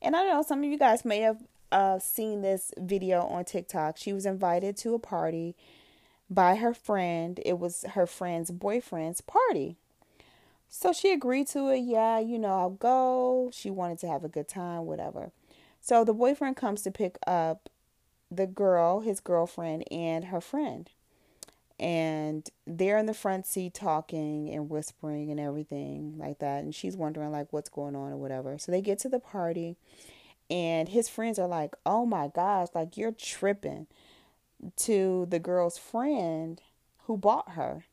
And 0.00 0.16
I 0.16 0.24
know, 0.24 0.42
some 0.42 0.60
of 0.60 0.70
you 0.70 0.78
guys 0.78 1.04
may 1.04 1.20
have 1.20 1.42
uh, 1.70 1.98
seen 1.98 2.42
this 2.42 2.72
video 2.76 3.22
on 3.22 3.44
TikTok. 3.44 3.96
She 3.96 4.12
was 4.12 4.26
invited 4.26 4.76
to 4.78 4.94
a 4.94 4.98
party 4.98 5.54
by 6.28 6.56
her 6.56 6.74
friend. 6.74 7.40
It 7.44 7.58
was 7.58 7.84
her 7.94 8.06
friend's 8.06 8.50
boyfriend's 8.50 9.20
party. 9.20 9.76
So 10.68 10.92
she 10.92 11.12
agreed 11.12 11.48
to 11.48 11.68
it. 11.68 11.80
Yeah, 11.80 12.18
you 12.18 12.38
know, 12.38 12.58
I'll 12.58 12.70
go. 12.70 13.50
She 13.52 13.70
wanted 13.70 13.98
to 14.00 14.08
have 14.08 14.24
a 14.24 14.28
good 14.28 14.48
time, 14.48 14.86
whatever. 14.86 15.30
So 15.80 16.04
the 16.04 16.14
boyfriend 16.14 16.56
comes 16.56 16.82
to 16.82 16.90
pick 16.90 17.18
up 17.26 17.68
the 18.30 18.46
girl, 18.46 19.00
his 19.00 19.20
girlfriend, 19.20 19.84
and 19.92 20.26
her 20.26 20.40
friend. 20.40 20.88
And 21.80 22.48
they're 22.66 22.98
in 22.98 23.06
the 23.06 23.14
front 23.14 23.46
seat 23.46 23.74
talking 23.74 24.50
and 24.50 24.70
whispering 24.70 25.30
and 25.30 25.40
everything 25.40 26.16
like 26.18 26.38
that. 26.38 26.62
And 26.62 26.74
she's 26.74 26.96
wondering, 26.96 27.32
like, 27.32 27.52
what's 27.52 27.68
going 27.68 27.96
on 27.96 28.12
or 28.12 28.16
whatever. 28.16 28.56
So 28.58 28.70
they 28.70 28.80
get 28.80 28.98
to 29.00 29.08
the 29.08 29.18
party 29.18 29.76
and 30.52 30.90
his 30.90 31.08
friends 31.08 31.38
are 31.38 31.48
like, 31.48 31.74
oh 31.86 32.04
my 32.04 32.28
gosh, 32.28 32.68
like 32.74 32.98
you're 32.98 33.10
tripping 33.10 33.86
to 34.76 35.26
the 35.30 35.38
girl's 35.38 35.78
friend 35.78 36.60
who 37.06 37.16
bought 37.16 37.52
her. 37.52 37.86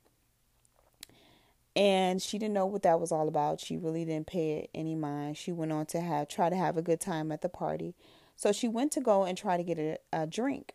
And 1.73 2.21
she 2.21 2.37
didn't 2.37 2.55
know 2.55 2.65
what 2.65 2.83
that 2.83 2.99
was 2.99 3.13
all 3.13 3.29
about. 3.29 3.61
She 3.61 3.77
really 3.77 4.03
didn't 4.03 4.27
pay 4.27 4.57
it 4.57 4.69
any 4.75 4.93
mind. 4.93 5.37
She 5.37 5.53
went 5.53 5.71
on 5.71 5.85
to 5.87 6.01
have 6.01 6.27
try 6.27 6.49
to 6.49 6.55
have 6.55 6.75
a 6.75 6.81
good 6.81 6.99
time 6.99 7.31
at 7.31 7.41
the 7.41 7.47
party. 7.47 7.95
So 8.35 8.51
she 8.51 8.67
went 8.67 8.91
to 8.93 9.01
go 9.01 9.23
and 9.23 9.37
try 9.37 9.55
to 9.55 9.63
get 9.63 9.79
a, 9.79 9.97
a 10.11 10.27
drink. 10.27 10.73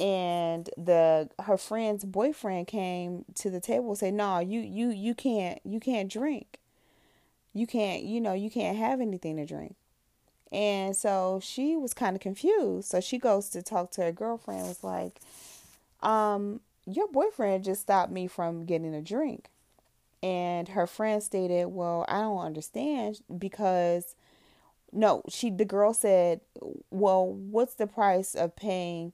And 0.00 0.68
the 0.76 1.30
her 1.42 1.56
friend's 1.56 2.04
boyfriend 2.04 2.66
came 2.66 3.24
to 3.36 3.50
the 3.50 3.60
table 3.60 3.90
and 3.90 3.98
said, 3.98 4.14
No, 4.14 4.40
you 4.40 4.60
you 4.60 4.90
you 4.90 5.14
can't 5.14 5.60
you 5.64 5.80
can't 5.80 6.10
drink. 6.10 6.58
You 7.52 7.66
can't, 7.66 8.02
you 8.02 8.20
know, 8.20 8.32
you 8.32 8.50
can't 8.50 8.76
have 8.76 9.00
anything 9.00 9.36
to 9.36 9.46
drink. 9.46 9.76
And 10.50 10.96
so 10.96 11.40
she 11.42 11.76
was 11.76 11.94
kind 11.94 12.16
of 12.16 12.22
confused. 12.22 12.88
So 12.88 13.00
she 13.00 13.18
goes 13.18 13.48
to 13.50 13.62
talk 13.62 13.90
to 13.92 14.02
her 14.02 14.12
girlfriend, 14.12 14.66
was 14.66 14.82
like, 14.84 15.20
um, 16.02 16.60
your 16.86 17.08
boyfriend 17.08 17.64
just 17.64 17.82
stopped 17.82 18.12
me 18.12 18.26
from 18.26 18.64
getting 18.64 18.94
a 18.94 19.02
drink. 19.02 19.48
And 20.22 20.68
her 20.70 20.86
friend 20.86 21.22
stated, 21.22 21.66
Well, 21.66 22.04
I 22.08 22.20
don't 22.20 22.38
understand 22.38 23.20
because 23.36 24.14
no, 24.92 25.22
she 25.28 25.50
the 25.50 25.64
girl 25.64 25.92
said, 25.92 26.40
Well, 26.90 27.26
what's 27.26 27.74
the 27.74 27.86
price 27.86 28.34
of 28.34 28.56
paying, 28.56 29.12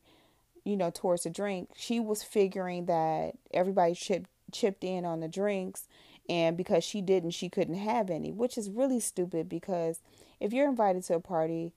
you 0.64 0.76
know, 0.76 0.90
towards 0.90 1.24
the 1.24 1.30
drink? 1.30 1.70
She 1.76 2.00
was 2.00 2.22
figuring 2.22 2.86
that 2.86 3.32
everybody 3.52 3.94
chipped 3.94 4.30
chipped 4.52 4.82
in 4.82 5.04
on 5.04 5.20
the 5.20 5.28
drinks 5.28 5.86
and 6.28 6.56
because 6.56 6.82
she 6.82 7.00
didn't, 7.00 7.30
she 7.30 7.48
couldn't 7.48 7.76
have 7.76 8.10
any, 8.10 8.32
which 8.32 8.58
is 8.58 8.68
really 8.68 9.00
stupid 9.00 9.48
because 9.48 10.00
if 10.40 10.52
you're 10.52 10.68
invited 10.68 11.04
to 11.04 11.14
a 11.14 11.20
party 11.20 11.72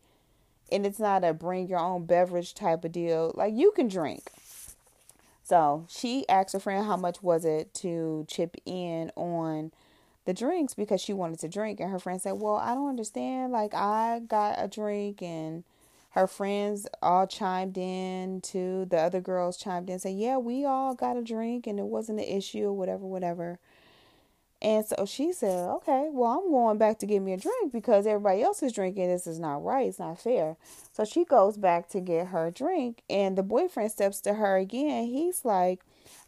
and 0.72 0.86
it's 0.86 1.00
not 1.00 1.24
a 1.24 1.34
bring 1.34 1.68
your 1.68 1.80
own 1.80 2.06
beverage 2.06 2.54
type 2.54 2.84
of 2.84 2.92
deal, 2.92 3.32
like 3.36 3.54
you 3.54 3.72
can 3.72 3.88
drink. 3.88 4.32
So 5.44 5.86
she 5.90 6.28
asked 6.30 6.54
her 6.54 6.60
friend 6.60 6.86
how 6.86 6.98
much 6.98 7.22
was 7.22 7.46
it 7.46 7.74
to 7.76 8.26
chip 8.28 8.56
in 8.66 9.12
on 9.16 9.72
the 10.26 10.34
drinks 10.34 10.74
because 10.74 11.02
she 11.02 11.14
wanted 11.14 11.40
to 11.40 11.50
drink. 11.50 11.80
And 11.80 11.92
her 11.92 12.00
friend 12.00 12.22
said, 12.22 12.34
Well, 12.34 12.56
I 12.56 12.74
don't 12.74 12.90
understand. 12.90 13.52
Like, 13.52 13.74
I 13.74 14.22
got 14.28 14.56
a 14.58 14.68
drink, 14.68 15.22
and 15.22 15.64
her 16.14 16.28
friends 16.28 16.88
all 17.02 17.26
chimed 17.26 17.78
in 17.78 18.42
too. 18.42 18.86
The 18.90 18.98
other 18.98 19.22
girls 19.22 19.58
chimed 19.58 19.90
in, 19.90 20.00
said, 20.00 20.16
Yeah, 20.16 20.38
we 20.38 20.64
all 20.66 20.94
got 20.94 21.18
a 21.18 21.24
drink, 21.24 21.68
and 21.68 21.80
it 21.80 21.86
wasn't 21.86 22.20
an 22.20 22.26
issue 22.26 22.66
or 22.66 22.74
whatever, 22.74 23.06
whatever. 23.06 23.60
And 24.64 24.86
so 24.86 25.06
she 25.06 25.34
said, 25.34 25.68
okay, 25.70 26.08
well, 26.10 26.40
I'm 26.40 26.50
going 26.50 26.78
back 26.78 26.98
to 27.00 27.06
get 27.06 27.20
me 27.20 27.34
a 27.34 27.38
drink 27.38 27.74
because 27.74 28.08
everybody 28.08 28.42
else 28.42 28.64
is 28.64 28.72
drinking. 28.72 29.10
This 29.10 29.28
is 29.28 29.38
not 29.38 29.62
right. 29.62 29.90
It's 29.90 30.00
not 30.00 30.22
fair. 30.22 30.56
So 30.94 31.04
she 31.04 31.26
goes 31.26 31.58
back 31.58 31.90
to 31.90 32.00
get 32.00 32.28
her 32.28 32.50
drink. 32.50 33.04
And 33.10 33.38
the 33.38 33.44
boyfriend 33.44 33.92
steps 33.92 34.22
to 34.22 34.36
her 34.36 34.56
again. 34.56 35.08
He's 35.08 35.44
like, 35.44 35.82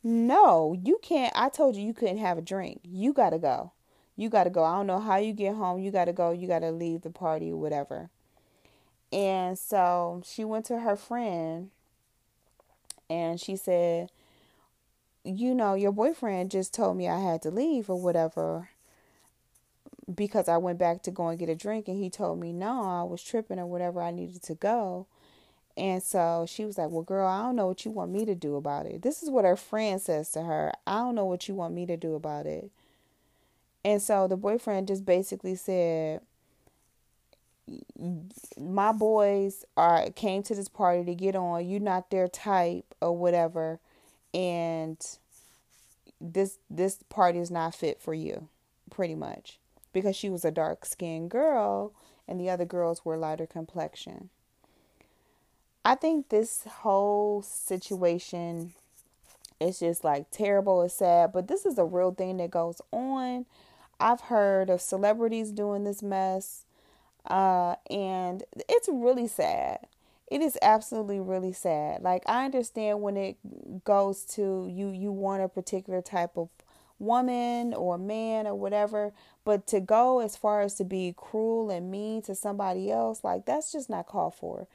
no, 0.03 0.75
you 0.83 0.99
can't. 1.01 1.31
I 1.33 1.47
told 1.47 1.77
you 1.77 1.85
you 1.85 1.93
couldn't 1.93 2.17
have 2.17 2.37
a 2.37 2.41
drink. 2.41 2.81
You 2.83 3.13
got 3.13 3.29
to 3.29 3.39
go. 3.39 3.71
You 4.17 4.27
got 4.29 4.43
to 4.43 4.49
go. 4.49 4.65
I 4.65 4.75
don't 4.75 4.87
know 4.87 4.99
how 4.99 5.15
you 5.15 5.31
get 5.31 5.55
home. 5.55 5.79
You 5.79 5.91
got 5.91 6.05
to 6.05 6.13
go. 6.13 6.31
You 6.31 6.45
got 6.45 6.59
to 6.59 6.71
leave 6.71 7.03
the 7.03 7.11
party 7.11 7.53
whatever. 7.53 8.09
And 9.15 9.57
so 9.57 10.21
she 10.25 10.43
went 10.43 10.65
to 10.65 10.79
her 10.79 10.97
friend 10.97 11.69
and 13.09 13.39
she 13.39 13.55
said, 13.55 14.11
you 15.23 15.55
know, 15.55 15.73
your 15.73 15.93
boyfriend 15.93 16.51
just 16.51 16.73
told 16.73 16.97
me 16.97 17.07
I 17.07 17.21
had 17.21 17.41
to 17.43 17.49
leave 17.49 17.89
or 17.89 17.99
whatever 17.99 18.69
because 20.13 20.49
I 20.49 20.57
went 20.57 20.77
back 20.77 21.01
to 21.03 21.11
go 21.11 21.29
and 21.29 21.39
get 21.39 21.47
a 21.47 21.55
drink 21.55 21.87
and 21.87 21.97
he 21.97 22.09
told 22.09 22.41
me 22.41 22.51
no, 22.51 22.83
I 22.83 23.03
was 23.03 23.23
tripping 23.23 23.57
or 23.57 23.65
whatever, 23.65 24.01
I 24.01 24.11
needed 24.11 24.43
to 24.43 24.53
go. 24.55 25.07
And 25.77 26.03
so 26.03 26.45
she 26.47 26.65
was 26.65 26.77
like, 26.77 26.89
Well, 26.89 27.01
girl, 27.01 27.25
I 27.25 27.41
don't 27.41 27.55
know 27.55 27.67
what 27.67 27.85
you 27.85 27.91
want 27.91 28.11
me 28.11 28.25
to 28.25 28.35
do 28.35 28.57
about 28.57 28.85
it. 28.85 29.01
This 29.01 29.23
is 29.23 29.29
what 29.29 29.45
her 29.45 29.55
friend 29.55 30.01
says 30.01 30.29
to 30.31 30.43
her. 30.43 30.73
I 30.85 30.97
don't 30.97 31.15
know 31.15 31.25
what 31.25 31.47
you 31.47 31.55
want 31.55 31.73
me 31.73 31.85
to 31.85 31.95
do 31.95 32.15
about 32.15 32.45
it. 32.45 32.69
And 33.85 34.01
so 34.01 34.27
the 34.27 34.35
boyfriend 34.35 34.89
just 34.89 35.05
basically 35.05 35.55
said, 35.55 36.19
My 38.59 38.91
boys 38.91 39.65
are 39.75 40.09
came 40.11 40.43
to 40.43 40.55
this 40.55 40.69
party 40.69 41.03
to 41.05 41.15
get 41.15 41.35
on. 41.35 41.67
You're 41.67 41.79
not 41.79 42.11
their 42.11 42.27
type 42.27 42.93
or 43.01 43.17
whatever 43.17 43.79
and 44.35 44.97
this 46.19 46.57
this 46.69 46.99
party 47.09 47.39
is 47.39 47.49
not 47.49 47.73
fit 47.73 48.01
for 48.01 48.13
you 48.13 48.47
pretty 48.91 49.15
much 49.15 49.57
because 49.93 50.15
she 50.15 50.29
was 50.29 50.43
a 50.43 50.51
dark 50.51 50.85
skinned 50.85 51.31
girl 51.31 51.93
and 52.27 52.39
the 52.39 52.49
other 52.49 52.65
girls 52.65 53.05
were 53.05 53.17
lighter 53.17 53.47
complexion 53.47 54.29
i 55.83 55.95
think 55.95 56.29
this 56.29 56.63
whole 56.79 57.41
situation 57.41 58.73
is 59.59 59.79
just 59.79 60.03
like 60.03 60.29
terrible 60.31 60.81
and 60.81 60.91
sad 60.91 61.31
but 61.31 61.47
this 61.47 61.65
is 61.65 61.77
a 61.77 61.85
real 61.85 62.11
thing 62.11 62.37
that 62.37 62.51
goes 62.51 62.81
on 62.91 63.45
i've 63.99 64.21
heard 64.21 64.69
of 64.69 64.81
celebrities 64.81 65.51
doing 65.51 65.85
this 65.85 66.03
mess 66.03 66.64
uh, 67.27 67.75
and 67.89 68.43
it's 68.69 68.89
really 68.91 69.27
sad 69.27 69.79
it 70.27 70.41
is 70.41 70.57
absolutely 70.61 71.19
really 71.19 71.53
sad. 71.53 72.01
Like 72.01 72.23
I 72.27 72.45
understand 72.45 73.01
when 73.01 73.15
it 73.15 73.37
goes 73.83 74.23
to 74.35 74.67
you 74.69 74.89
you 74.89 75.11
want 75.11 75.43
a 75.43 75.47
particular 75.47 76.01
type 76.01 76.37
of 76.37 76.49
woman 76.97 77.73
or 77.73 77.97
man 77.97 78.47
or 78.47 78.55
whatever, 78.55 79.13
but 79.43 79.67
to 79.67 79.79
go 79.79 80.19
as 80.19 80.35
far 80.35 80.61
as 80.61 80.75
to 80.75 80.83
be 80.83 81.13
cruel 81.15 81.69
and 81.69 81.91
mean 81.91 82.21
to 82.23 82.33
somebody 82.33 82.91
else, 82.91 83.23
like 83.23 83.45
that's 83.45 83.71
just 83.71 83.89
not 83.89 84.07
called 84.07 84.33
for. 84.33 84.67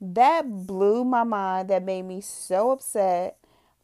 That 0.00 0.66
blew 0.66 1.04
my 1.04 1.24
mind. 1.24 1.68
That 1.68 1.84
made 1.84 2.02
me 2.02 2.20
so 2.20 2.70
upset 2.70 3.36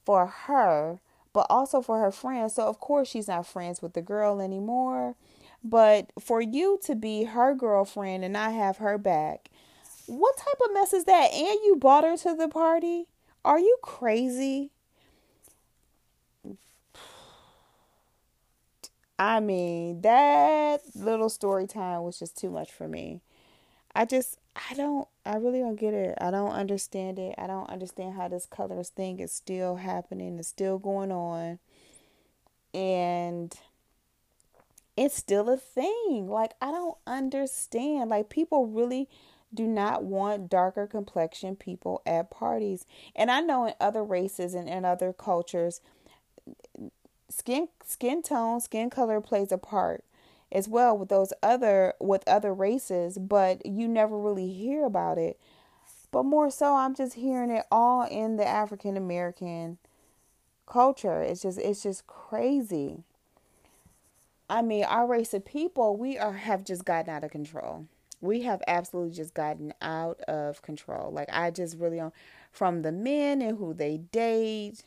for 0.05 0.27
her, 0.27 0.99
but 1.33 1.47
also 1.51 1.83
for 1.83 2.01
her 2.01 2.11
friends. 2.11 2.55
So 2.55 2.65
of 2.67 2.81
course 2.81 3.09
she's 3.09 3.29
not 3.29 3.47
friends 3.47 3.83
with 3.83 3.93
the 3.93 4.03
girl 4.03 4.41
anymore. 4.41 5.15
But 5.69 6.11
for 6.21 6.41
you 6.41 6.79
to 6.85 6.95
be 6.95 7.25
her 7.25 7.55
girlfriend 7.55 8.25
and 8.25 8.33
not 8.35 8.53
have 8.53 8.77
her 8.79 8.99
back 8.99 9.51
what 10.07 10.37
type 10.37 10.61
of 10.65 10.73
mess 10.73 10.93
is 10.93 11.05
that? 11.05 11.33
And 11.33 11.59
you 11.65 11.77
brought 11.77 12.05
her 12.05 12.17
to 12.17 12.35
the 12.35 12.49
party? 12.49 13.07
Are 13.45 13.59
you 13.59 13.77
crazy? 13.83 14.71
I 19.19 19.41
mean, 19.41 20.03
that 20.03 20.83
little 20.95 21.29
story 21.29 21.67
time 21.67 22.03
was 22.03 22.19
just 22.19 22.37
too 22.37 22.51
much 22.51 22.71
for 22.71 22.87
me. 22.87 23.23
I 23.95 24.05
just, 24.05 24.39
I 24.71 24.75
don't, 24.75 25.09
I 25.25 25.37
really 25.37 25.61
don't 25.61 25.77
get 25.77 25.95
it. 25.95 26.19
I 26.21 26.31
don't 26.31 26.51
understand 26.51 27.19
it. 27.19 27.35
I 27.39 27.47
don't 27.47 27.71
understand 27.71 28.15
how 28.15 28.29
this 28.29 28.47
colorist 28.47 28.95
thing 28.95 29.21
is 29.21 29.33
still 29.33 29.77
happening, 29.77 30.39
it's 30.39 30.49
still 30.49 30.79
going 30.79 31.11
on. 31.11 31.59
And 32.75 33.55
it's 34.97 35.17
still 35.17 35.51
a 35.51 35.57
thing. 35.57 36.29
Like, 36.29 36.53
I 36.61 36.71
don't 36.71 36.97
understand. 37.07 38.11
Like, 38.11 38.29
people 38.29 38.67
really 38.67 39.09
do 39.53 39.67
not 39.67 40.05
want 40.05 40.51
darker 40.51 40.87
complexion 40.87 41.57
people 41.57 42.03
at 42.07 42.31
parties. 42.31 42.87
And 43.15 43.31
I 43.31 43.41
know 43.41 43.67
in 43.67 43.75
other 43.81 44.05
races 44.05 44.55
and 44.55 44.69
in 44.69 44.85
other 44.85 45.13
cultures, 45.13 45.81
skin 47.29 47.69
skin 47.85 48.23
tone, 48.23 48.61
skin 48.61 48.91
color 48.91 49.21
plays 49.21 49.53
a 49.53 49.59
part 49.59 50.05
as 50.53 50.69
well 50.69 50.97
with 50.97 51.09
those 51.09 51.33
other 51.43 51.95
with 52.01 52.27
other 52.27 52.55
races, 52.55 53.19
but 53.19 53.65
you 53.67 53.89
never 53.89 54.19
really 54.19 54.53
hear 54.53 54.85
about 54.85 55.19
it. 55.19 55.39
But 56.11 56.25
more 56.25 56.51
so 56.51 56.75
I'm 56.75 56.95
just 56.95 57.15
hearing 57.15 57.51
it 57.51 57.65
all 57.71 58.07
in 58.07 58.37
the 58.37 58.47
African 58.47 58.97
American 58.97 59.79
culture. 60.67 61.21
It's 61.23 61.43
just 61.43 61.59
it's 61.59 61.83
just 61.83 62.07
crazy. 62.07 63.05
I 64.49 64.63
mean, 64.63 64.85
our 64.85 65.07
race 65.07 65.35
of 65.35 65.45
people, 65.45 65.97
we 65.97 66.19
are 66.19 66.33
have 66.33 66.65
just 66.65 66.85
gotten 66.85 67.11
out 67.11 67.25
of 67.25 67.31
control. 67.31 67.87
We 68.21 68.43
have 68.43 68.63
absolutely 68.67 69.15
just 69.15 69.35
gotten 69.35 69.75
out 69.83 70.21
of 70.23 70.63
control. 70.63 71.13
Like 71.13 71.29
I 71.33 71.51
just 71.51 71.77
really 71.79 71.99
don't 71.99 72.15
from 72.53 72.83
the 72.83 72.93
men 72.93 73.43
and 73.43 73.59
who 73.59 73.75
they 73.75 73.99
date. 73.99 74.85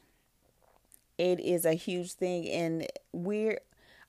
It 1.18 1.40
is 1.40 1.66
a 1.66 1.74
huge 1.74 2.14
thing 2.14 2.48
and 2.50 2.88
we're 3.12 3.60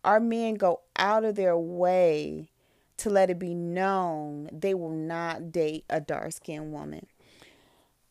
our 0.05 0.21
men 0.21 0.55
go 0.55 0.81
out 0.97 1.25
of 1.25 1.35
their 1.35 1.59
way 1.59 2.49
to 2.99 3.11
let 3.11 3.31
it 3.31 3.39
be 3.39 3.55
known 3.55 4.49
they 4.53 4.75
will 4.75 4.91
not 4.91 5.53
date 5.53 5.85
a 5.91 6.01
dark 6.01 6.33
skinned 6.33 6.73
woman. 6.73 7.07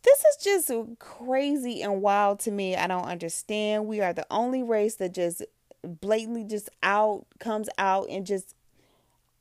This 0.04 0.20
is 0.20 0.44
just 0.44 0.72
crazy 1.00 1.82
and 1.82 2.02
wild 2.02 2.40
to 2.42 2.52
me. 2.52 2.76
I 2.76 2.88
don't 2.88 3.04
understand. 3.04 3.88
We 3.88 4.02
are 4.02 4.14
the 4.14 4.26
only 4.32 4.64
race 4.64 4.96
that 4.96 5.14
just 5.14 5.44
blatantly 5.84 6.44
just 6.44 6.70
out 6.84 7.26
comes 7.40 7.70
out 7.78 8.08
and 8.10 8.26
just 8.26 8.56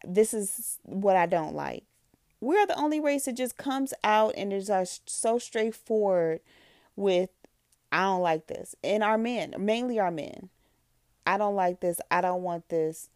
this 0.05 0.33
is 0.33 0.79
what 0.83 1.17
I 1.17 1.27
don't 1.27 1.55
like. 1.55 1.85
We're 2.41 2.67
the 2.67 2.79
only 2.79 3.01
race 3.01 3.25
that 3.25 3.37
just 3.37 3.57
comes 3.57 3.93
out 4.05 4.35
and 4.37 4.53
is 4.53 4.71
uh, 4.71 4.85
so 5.07 5.39
straightforward 5.39 6.41
with 6.95 7.31
I 7.91 8.03
don't 8.03 8.21
like 8.21 8.47
this. 8.47 8.75
And 8.85 9.03
our 9.03 9.19
men, 9.19 9.55
mainly 9.59 9.99
our 9.99 10.11
men. 10.11 10.51
I 11.27 11.37
don't 11.37 11.57
like 11.57 11.81
this. 11.81 12.01
I 12.11 12.21
don't 12.21 12.43
want 12.43 12.69
this. 12.69 13.11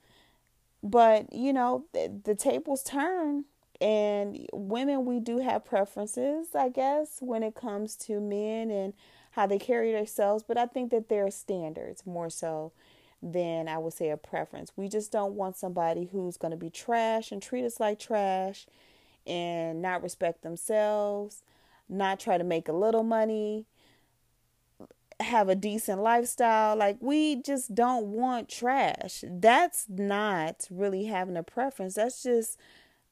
But, 0.83 1.33
you 1.33 1.53
know, 1.53 1.85
the, 1.93 2.21
the 2.25 2.35
tables 2.35 2.83
turn 2.83 3.45
and 3.81 4.47
women 4.53 5.05
we 5.05 5.21
do 5.21 5.39
have 5.39 5.65
preferences, 5.65 6.49
I 6.55 6.69
guess, 6.69 7.19
when 7.21 7.43
it 7.43 7.55
comes 7.55 7.97
to 7.97 8.21
men 8.21 8.71
and 8.71 8.93
how 9.33 9.47
they 9.47 9.59
carry 9.59 9.93
themselves, 9.93 10.45
but 10.47 10.59
I 10.59 10.67
think 10.67 10.91
that 10.91 11.09
there 11.09 11.27
are 11.27 11.31
standards 11.31 12.07
more 12.07 12.31
so 12.31 12.73
than 13.23 13.69
I 13.69 13.79
would 13.79 13.93
say 13.93 14.11
a 14.11 14.17
preference. 14.17 14.73
We 14.77 14.89
just 14.89 15.13
don't 15.13 15.35
want 15.35 15.57
somebody 15.57 16.09
who's 16.11 16.37
going 16.37 16.51
to 16.51 16.57
be 16.57 16.71
trash 16.71 17.31
and 17.31 17.41
treat 17.41 17.65
us 17.65 17.79
like 17.79 18.01
trash 18.01 18.67
and 19.27 19.81
not 19.81 20.03
respect 20.03 20.43
themselves, 20.43 21.43
not 21.89 22.19
try 22.19 22.37
to 22.37 22.45
make 22.45 22.69
a 22.69 22.73
little 22.73 23.05
money, 23.05 23.67
have 25.21 25.49
a 25.49 25.55
decent 25.55 26.03
lifestyle. 26.03 26.75
Like, 26.75 26.97
we 27.01 27.37
just 27.37 27.75
don't 27.75 28.07
want 28.07 28.49
trash. 28.49 29.23
That's 29.29 29.87
not 29.89 30.67
really 30.69 31.05
having 31.05 31.37
a 31.37 31.45
preference. 31.45 31.95
That's 31.95 32.25
just 32.25 32.59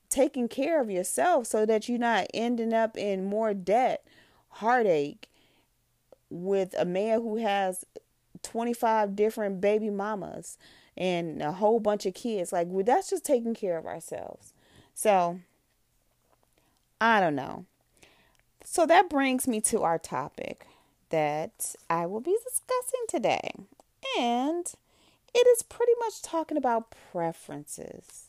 taking 0.09 0.49
care 0.49 0.81
of 0.81 0.91
yourself 0.91 1.47
so 1.47 1.65
that 1.67 1.89
you're 1.89 1.99
not 1.99 2.27
ending 2.35 2.75
up 2.75 2.97
in 2.97 3.25
more 3.25 3.55
debt, 3.55 4.05
heartache 4.49 5.29
with 6.29 6.75
a 6.77 6.85
man 6.85 7.21
who 7.21 7.37
has 7.37 7.85
25 8.43 9.17
different 9.17 9.61
baby 9.61 9.91
mamas 9.91 10.59
and 10.97 11.41
a 11.43 11.53
whole 11.53 11.81
bunch 11.81 12.07
of 12.07 12.15
kids. 12.15 12.53
Like, 12.53 12.69
well, 12.71 12.85
that's 12.85 13.11
just 13.11 13.25
taking 13.25 13.55
care 13.55 13.79
of 13.79 13.87
ourselves. 13.87 14.53
So, 14.95 15.41
I 17.01 17.21
don't 17.21 17.35
know. 17.37 17.65
So, 18.65 18.87
that 18.87 19.09
brings 19.09 19.49
me 19.49 19.61
to 19.63 19.83
our 19.83 19.99
topic 19.99 20.67
that 21.11 21.75
I 21.89 22.07
will 22.07 22.21
be 22.21 22.37
discussing 22.45 23.01
today. 23.09 23.53
And 24.19 24.73
it 25.35 25.47
is 25.47 25.63
pretty 25.63 25.93
much 26.01 26.23
talking 26.23 26.57
about 26.57 26.95
preferences. 27.13 28.27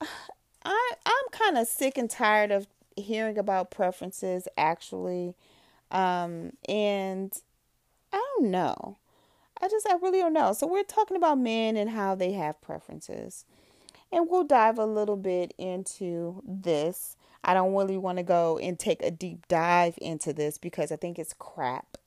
I, 0.00 0.90
I'm 1.04 1.30
kind 1.30 1.58
of 1.58 1.66
sick 1.66 1.98
and 1.98 2.08
tired 2.08 2.50
of 2.50 2.66
hearing 2.96 3.38
about 3.38 3.70
preferences, 3.70 4.48
actually. 4.56 5.34
Um, 5.90 6.52
and 6.68 7.32
don't 8.38 8.50
know. 8.50 8.98
I 9.60 9.68
just, 9.68 9.86
I 9.88 9.94
really 9.94 10.18
don't 10.18 10.32
know. 10.32 10.52
So, 10.52 10.66
we're 10.66 10.82
talking 10.82 11.16
about 11.16 11.38
men 11.38 11.76
and 11.76 11.90
how 11.90 12.14
they 12.14 12.32
have 12.32 12.60
preferences. 12.60 13.44
And 14.12 14.28
we'll 14.28 14.44
dive 14.44 14.78
a 14.78 14.86
little 14.86 15.16
bit 15.16 15.54
into 15.58 16.42
this. 16.46 17.16
I 17.42 17.52
don't 17.54 17.74
really 17.74 17.98
want 17.98 18.18
to 18.18 18.24
go 18.24 18.58
and 18.58 18.78
take 18.78 19.02
a 19.02 19.10
deep 19.10 19.46
dive 19.48 19.98
into 20.00 20.32
this 20.32 20.56
because 20.56 20.92
I 20.92 20.96
think 20.96 21.18
it's 21.18 21.34
crap. 21.38 21.98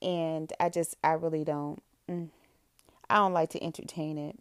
And 0.00 0.52
I 0.60 0.68
just, 0.68 0.96
I 1.02 1.12
really 1.12 1.44
don't, 1.44 1.82
mm, 2.08 2.28
I 3.08 3.16
don't 3.16 3.32
like 3.32 3.50
to 3.50 3.62
entertain 3.62 4.18
it. 4.18 4.38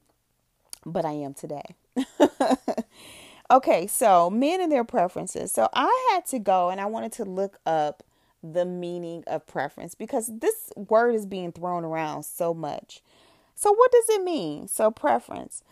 But 0.86 1.06
I 1.06 1.12
am 1.12 1.34
today. 1.34 1.76
okay, 3.52 3.88
so 3.88 4.30
men 4.30 4.62
and 4.62 4.72
their 4.72 4.84
preferences. 4.84 5.52
So 5.52 5.70
I 5.74 6.12
had 6.12 6.26
to 6.28 6.40
go 6.40 6.70
and 6.70 6.82
I 6.82 6.86
wanted 6.86 7.12
to 7.14 7.26
look 7.26 7.60
up 7.66 8.04
the 8.44 8.66
meaning 8.66 9.24
of 9.28 9.46
preference 9.46 9.96
because 9.96 10.32
this 10.40 10.72
word 10.76 11.16
is 11.16 11.26
being 11.26 11.52
thrown 11.52 11.84
around 11.86 12.24
so 12.24 12.54
much. 12.54 13.02
So, 13.56 13.72
what 13.72 13.92
does 13.92 14.10
it 14.10 14.24
mean? 14.24 14.68
So, 14.68 14.92
preference 14.92 15.64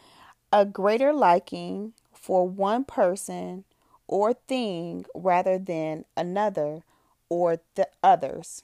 a 0.51 0.65
greater 0.65 1.13
liking 1.13 1.93
for 2.13 2.47
one 2.47 2.83
person 2.83 3.63
or 4.07 4.33
thing 4.33 5.05
rather 5.13 5.57
than 5.59 6.05
another 6.17 6.83
or 7.29 7.59
the 7.75 7.87
others 8.03 8.63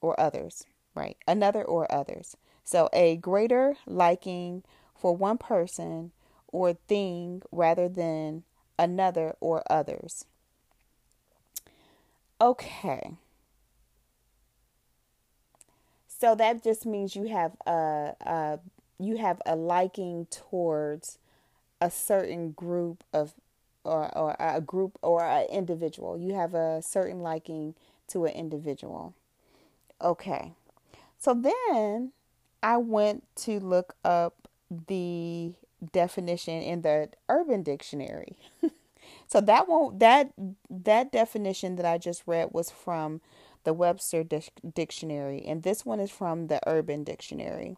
or 0.00 0.18
others, 0.18 0.64
right? 0.94 1.16
Another 1.26 1.64
or 1.64 1.90
others. 1.92 2.36
So, 2.64 2.88
a 2.92 3.16
greater 3.16 3.76
liking 3.86 4.62
for 4.94 5.16
one 5.16 5.38
person 5.38 6.12
or 6.48 6.74
thing 6.74 7.42
rather 7.50 7.88
than 7.88 8.44
another 8.78 9.36
or 9.40 9.62
others. 9.70 10.24
Okay. 12.40 13.12
So 16.20 16.34
that 16.34 16.62
just 16.62 16.84
means 16.84 17.16
you 17.16 17.28
have 17.28 17.52
a, 17.66 18.14
a 18.20 18.58
you 18.98 19.16
have 19.16 19.40
a 19.46 19.56
liking 19.56 20.26
towards 20.26 21.16
a 21.80 21.90
certain 21.90 22.52
group 22.52 23.02
of 23.14 23.32
or, 23.84 24.14
or 24.16 24.36
a 24.38 24.60
group 24.60 24.98
or 25.00 25.24
an 25.24 25.46
individual. 25.46 26.18
You 26.18 26.34
have 26.34 26.52
a 26.52 26.82
certain 26.82 27.20
liking 27.20 27.74
to 28.08 28.26
an 28.26 28.32
individual. 28.32 29.14
Okay. 30.02 30.52
So 31.18 31.32
then 31.32 32.12
I 32.62 32.76
went 32.76 33.24
to 33.36 33.58
look 33.58 33.94
up 34.04 34.46
the 34.88 35.54
definition 35.90 36.60
in 36.62 36.82
the 36.82 37.08
urban 37.30 37.62
dictionary. 37.62 38.36
So 39.26 39.40
that 39.42 39.68
won't 39.68 40.00
that 40.00 40.32
that 40.68 41.12
definition 41.12 41.76
that 41.76 41.86
I 41.86 41.98
just 41.98 42.24
read 42.26 42.48
was 42.52 42.70
from 42.70 43.20
the 43.64 43.72
Webster 43.72 44.24
dictionary 44.74 45.42
and 45.42 45.62
this 45.62 45.84
one 45.84 46.00
is 46.00 46.10
from 46.10 46.46
the 46.46 46.60
Urban 46.66 47.04
dictionary. 47.04 47.76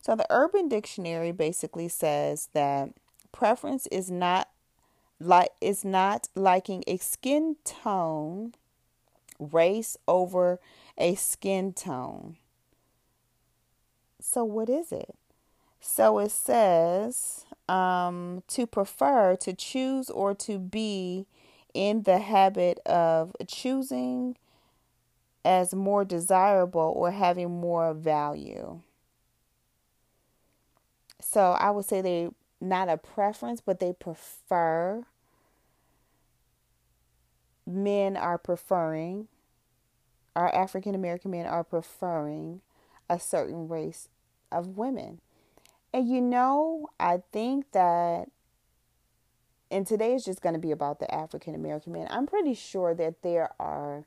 So 0.00 0.16
the 0.16 0.26
Urban 0.30 0.68
dictionary 0.68 1.32
basically 1.32 1.88
says 1.88 2.48
that 2.52 2.90
preference 3.30 3.86
is 3.88 4.10
not 4.10 4.48
like 5.20 5.50
is 5.60 5.84
not 5.84 6.28
liking 6.34 6.82
a 6.86 6.96
skin 6.96 7.56
tone 7.64 8.54
race 9.38 9.96
over 10.06 10.58
a 10.98 11.14
skin 11.14 11.72
tone. 11.72 12.36
So 14.20 14.44
what 14.44 14.68
is 14.68 14.92
it? 14.92 15.14
So 15.80 16.18
it 16.20 16.30
says 16.30 17.44
um, 17.68 18.42
to 18.48 18.66
prefer, 18.66 19.36
to 19.36 19.52
choose, 19.52 20.10
or 20.10 20.34
to 20.34 20.58
be 20.58 21.26
in 21.74 22.02
the 22.02 22.18
habit 22.18 22.78
of 22.86 23.34
choosing 23.48 24.36
as 25.44 25.74
more 25.74 26.04
desirable 26.04 26.92
or 26.96 27.10
having 27.10 27.50
more 27.60 27.94
value. 27.94 28.80
So 31.20 31.52
I 31.52 31.70
would 31.70 31.84
say 31.84 32.00
they 32.00 32.28
not 32.60 32.88
a 32.88 32.96
preference, 32.96 33.60
but 33.60 33.80
they 33.80 33.92
prefer. 33.92 35.04
Men 37.66 38.16
are 38.16 38.38
preferring 38.38 39.28
our 40.34 40.54
African 40.54 40.94
American 40.94 41.30
men 41.30 41.46
are 41.46 41.64
preferring 41.64 42.60
a 43.08 43.18
certain 43.18 43.68
race 43.68 44.08
of 44.50 44.78
women. 44.78 45.20
And 45.92 46.08
you 46.08 46.20
know, 46.20 46.88
I 46.98 47.22
think 47.32 47.72
that 47.72 48.28
and 49.70 49.86
today 49.86 50.14
is 50.14 50.24
just 50.24 50.42
going 50.42 50.54
to 50.54 50.58
be 50.58 50.70
about 50.70 51.00
the 51.00 51.12
African 51.14 51.54
American 51.54 51.92
men. 51.92 52.06
I'm 52.10 52.26
pretty 52.26 52.54
sure 52.54 52.94
that 52.94 53.22
there 53.22 53.50
are 53.58 54.04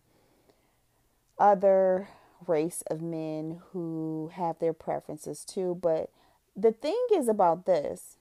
other 1.37 2.07
race 2.47 2.83
of 2.87 3.01
men 3.01 3.61
who 3.71 4.31
have 4.33 4.59
their 4.59 4.73
preferences 4.73 5.43
too, 5.43 5.77
but 5.81 6.09
the 6.55 6.71
thing 6.71 7.07
is 7.13 7.27
about 7.27 7.65
this 7.65 8.17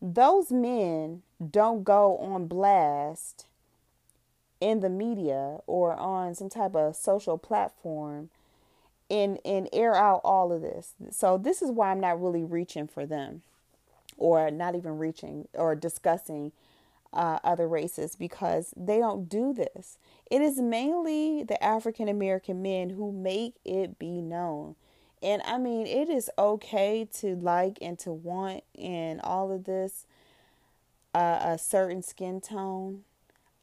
those 0.00 0.52
men 0.52 1.22
don't 1.50 1.82
go 1.82 2.16
on 2.18 2.46
blast 2.46 3.46
in 4.60 4.80
the 4.80 4.88
media 4.88 5.58
or 5.66 5.94
on 5.94 6.34
some 6.34 6.48
type 6.48 6.74
of 6.74 6.94
social 6.94 7.36
platform 7.36 8.30
and 9.10 9.38
and 9.44 9.68
air 9.72 9.94
out 9.94 10.20
all 10.24 10.52
of 10.52 10.62
this. 10.62 10.94
So 11.10 11.38
this 11.38 11.62
is 11.62 11.70
why 11.70 11.90
I'm 11.90 12.00
not 12.00 12.22
really 12.22 12.44
reaching 12.44 12.86
for 12.86 13.06
them 13.06 13.42
or 14.16 14.50
not 14.50 14.74
even 14.74 14.98
reaching 14.98 15.48
or 15.54 15.74
discussing 15.74 16.52
uh, 17.12 17.38
other 17.42 17.66
races 17.68 18.16
because 18.16 18.72
they 18.76 18.98
don't 18.98 19.28
do 19.28 19.52
this. 19.52 19.98
It 20.30 20.42
is 20.42 20.60
mainly 20.60 21.42
the 21.42 21.62
African 21.62 22.08
American 22.08 22.62
men 22.62 22.90
who 22.90 23.12
make 23.12 23.54
it 23.64 23.98
be 23.98 24.20
known. 24.20 24.76
And 25.22 25.42
I 25.44 25.58
mean, 25.58 25.86
it 25.86 26.08
is 26.08 26.30
okay 26.38 27.08
to 27.14 27.34
like 27.34 27.78
and 27.80 27.98
to 28.00 28.12
want 28.12 28.62
and 28.78 29.20
all 29.22 29.50
of 29.50 29.64
this 29.64 30.06
uh, 31.14 31.38
a 31.42 31.58
certain 31.58 32.02
skin 32.02 32.40
tone 32.40 33.04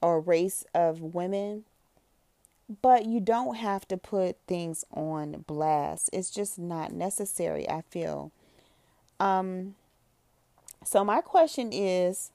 or 0.02 0.20
race 0.20 0.66
of 0.74 1.02
women, 1.02 1.64
but 2.82 3.06
you 3.06 3.20
don't 3.20 3.56
have 3.56 3.88
to 3.88 3.98
put 3.98 4.38
things 4.48 4.84
on 4.92 5.46
blast. 5.48 6.10
It's 6.12 6.30
just 6.30 6.60
not 6.60 6.92
necessary, 6.92 7.70
I 7.70 7.82
feel. 7.90 8.32
Um, 9.20 9.76
so, 10.84 11.04
my 11.06 11.22
question 11.22 11.72
is 11.72 12.32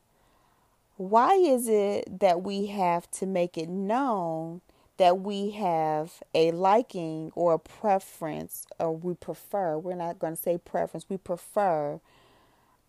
why 1.01 1.33
is 1.33 1.67
it 1.67 2.21
that 2.21 2.43
we 2.43 2.67
have 2.67 3.11
to 3.11 3.25
make 3.25 3.57
it 3.57 3.71
known 3.71 4.61
that 4.99 5.21
we 5.21 5.53
have 5.53 6.23
a 6.35 6.51
liking 6.53 7.33
or 7.35 7.55
a 7.55 7.59
preference, 7.59 8.67
or 8.79 8.95
we 8.95 9.15
prefer, 9.15 9.79
we're 9.79 9.95
not 9.95 10.19
going 10.19 10.37
to 10.37 10.43
say 10.43 10.59
preference, 10.59 11.07
we 11.09 11.17
prefer 11.17 11.99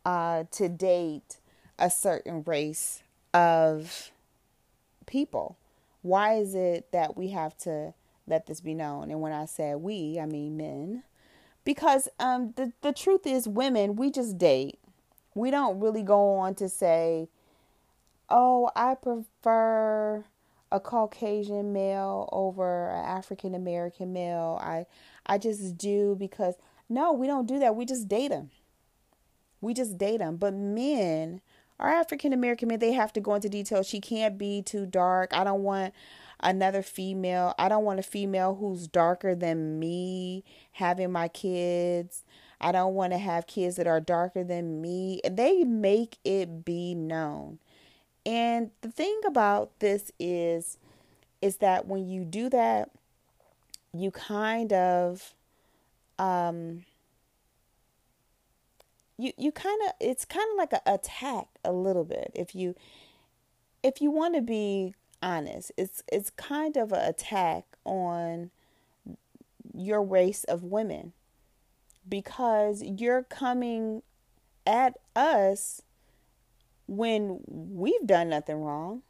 uh, 0.04 0.44
to 0.52 0.68
date 0.68 1.38
a 1.80 1.90
certain 1.90 2.44
race 2.44 3.02
of 3.34 4.12
people? 5.06 5.56
Why 6.02 6.34
is 6.34 6.54
it 6.54 6.92
that 6.92 7.16
we 7.16 7.30
have 7.30 7.58
to 7.60 7.94
let 8.28 8.46
this 8.46 8.60
be 8.60 8.74
known? 8.74 9.10
And 9.10 9.22
when 9.22 9.32
I 9.32 9.46
say 9.46 9.74
we, 9.76 10.20
I 10.20 10.26
mean 10.26 10.58
men. 10.58 11.04
Because 11.64 12.10
um, 12.20 12.52
the, 12.58 12.74
the 12.82 12.92
truth 12.92 13.26
is, 13.26 13.48
women, 13.48 13.96
we 13.96 14.12
just 14.12 14.38
date 14.38 14.80
we 15.34 15.52
don't 15.52 15.80
really 15.80 16.04
go 16.04 16.36
on 16.36 16.56
to 16.56 16.68
say, 16.70 17.30
oh, 18.32 18.72
I 18.76 18.96
prefer 18.96 20.26
a 20.72 20.80
Caucasian 20.80 21.74
male 21.74 22.30
over 22.32 22.90
an 22.90 23.06
African 23.06 23.54
American 23.54 24.14
male. 24.14 24.60
I 24.62 24.86
I 25.26 25.38
just 25.38 25.78
do 25.78 26.16
because 26.18 26.56
no, 26.90 27.14
we 27.14 27.28
don't 27.28 27.48
do 27.48 27.60
that. 27.60 27.76
We 27.76 27.86
just 27.86 28.08
date 28.08 28.30
them. 28.30 28.52
We 29.60 29.74
just 29.74 29.98
date 29.98 30.18
them. 30.18 30.38
But 30.38 30.54
men, 30.54 31.42
our 31.80 31.90
African 31.90 32.34
American 32.34 32.70
men, 32.70 32.80
they 32.80 32.94
have 32.94 33.14
to 33.14 33.22
go 33.22 33.36
into 33.36 33.50
detail. 33.50 33.84
She 33.84 34.00
can't 34.00 34.38
be 34.38 34.62
too 34.62 34.86
dark. 34.86 35.34
I 35.34 35.44
don't 35.44 35.64
want 35.64 35.94
another 36.40 36.82
female. 36.82 37.54
I 37.60 37.70
don't 37.70 37.86
want 37.86 38.00
a 38.00 38.04
female 38.04 38.56
who's 38.56 38.88
darker 38.88 39.36
than 39.36 39.80
me 39.80 40.44
having 40.74 41.12
my 41.12 41.28
kids. 41.28 42.24
I 42.60 42.72
don't 42.72 42.94
want 42.94 43.14
to 43.14 43.20
have 43.20 43.48
kids 43.48 43.76
that 43.78 43.88
are 43.88 44.00
darker 44.00 44.44
than 44.44 44.82
me. 44.82 45.22
They 45.30 45.64
make 45.64 46.18
it 46.24 46.64
be 46.64 46.94
known. 46.96 47.60
And 48.26 48.72
the 48.82 48.92
thing 48.92 49.20
about 49.26 49.80
this 49.80 50.12
is 50.20 50.78
is 51.42 51.58
that 51.58 51.88
when 51.88 52.08
you 52.08 52.24
do 52.24 52.50
that, 52.50 52.92
you 53.94 54.12
kind 54.12 54.72
of 54.72 55.34
um 56.20 56.84
you 59.18 59.32
you 59.38 59.52
kind 59.52 59.80
of 59.88 59.94
it's 60.00 60.26
kind 60.26 60.48
of 60.52 60.58
like 60.58 60.74
an 60.74 60.94
attack 60.94 61.48
a 61.64 61.72
little 61.72 62.04
bit 62.04 62.32
if 62.36 62.56
you 62.56 62.76
if 63.84 64.02
you 64.02 64.12
want 64.12 64.36
to 64.36 64.42
be 64.42 64.94
honest 65.22 65.72
it's 65.78 66.04
it's 66.12 66.30
kind 66.32 66.78
of 66.78 66.92
an 66.92 67.02
attack 67.02 67.66
on 67.86 68.50
your 69.74 70.04
race 70.04 70.44
of 70.46 70.64
women 70.64 71.14
because 72.08 72.82
you're 72.84 73.24
coming 73.24 74.02
at 74.66 74.98
us 75.16 75.82
when 76.92 77.40
we've 77.48 78.06
done 78.06 78.28
nothing 78.30 78.58
wrong. 78.58 79.02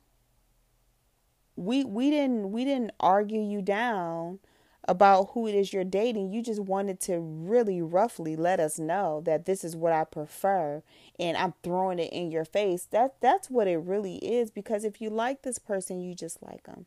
We 1.56 1.84
we 1.84 2.12
didn't 2.12 2.52
we 2.52 2.64
didn't 2.64 2.92
argue 3.00 3.42
you 3.42 3.62
down 3.64 4.40
about 4.88 5.32
who 5.32 5.48
it 5.48 5.56
is 5.56 5.74
you're 5.74 5.84
dating. 5.84 6.32
You 6.32 6.44
just 6.44 6.60
wanted 6.60 7.00
to 7.02 7.20
really 7.20 7.82
roughly 7.82 8.36
let 8.36 8.60
us 8.60 8.78
know 8.78 9.22
that 9.26 9.46
this 9.46 9.64
is 9.64 9.76
what 9.76 9.94
I 9.94 10.04
prefer 10.04 10.84
and 11.20 11.36
I'm 11.36 11.54
throwing 11.64 11.98
it 11.98 12.14
in 12.14 12.32
your 12.32 12.46
face. 12.46 12.86
That 12.86 13.16
that's 13.20 13.50
what 13.50 13.68
it 13.68 13.78
really 13.78 14.18
is 14.18 14.52
because 14.52 14.84
if 14.86 15.02
you 15.02 15.10
like 15.10 15.42
this 15.42 15.58
person, 15.58 16.02
you 16.02 16.14
just 16.14 16.42
like 16.44 16.64
them 16.64 16.86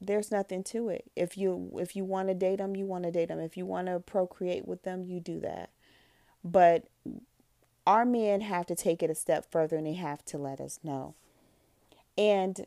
there's 0.00 0.30
nothing 0.30 0.62
to 0.64 0.88
it. 0.88 1.04
If 1.16 1.38
you 1.38 1.70
if 1.76 1.94
you 1.96 2.04
want 2.04 2.28
to 2.28 2.34
date 2.34 2.56
them, 2.56 2.76
you 2.76 2.84
want 2.84 3.04
to 3.04 3.10
date 3.10 3.28
them. 3.28 3.40
If 3.40 3.56
you 3.56 3.64
want 3.64 3.86
to 3.86 4.00
procreate 4.00 4.66
with 4.66 4.82
them, 4.82 5.04
you 5.04 5.20
do 5.20 5.40
that. 5.40 5.70
But 6.44 6.86
our 7.86 8.04
men 8.04 8.42
have 8.42 8.66
to 8.66 8.74
take 8.74 9.02
it 9.02 9.10
a 9.10 9.14
step 9.14 9.50
further 9.50 9.76
and 9.76 9.86
they 9.86 9.94
have 9.94 10.24
to 10.26 10.38
let 10.38 10.60
us 10.60 10.78
know. 10.82 11.14
And 12.16 12.66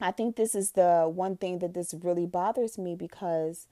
I 0.00 0.10
think 0.12 0.36
this 0.36 0.54
is 0.54 0.72
the 0.72 1.10
one 1.12 1.36
thing 1.36 1.58
that 1.58 1.74
this 1.74 1.94
really 1.94 2.26
bothers 2.26 2.78
me 2.78 2.94
because 2.94 3.66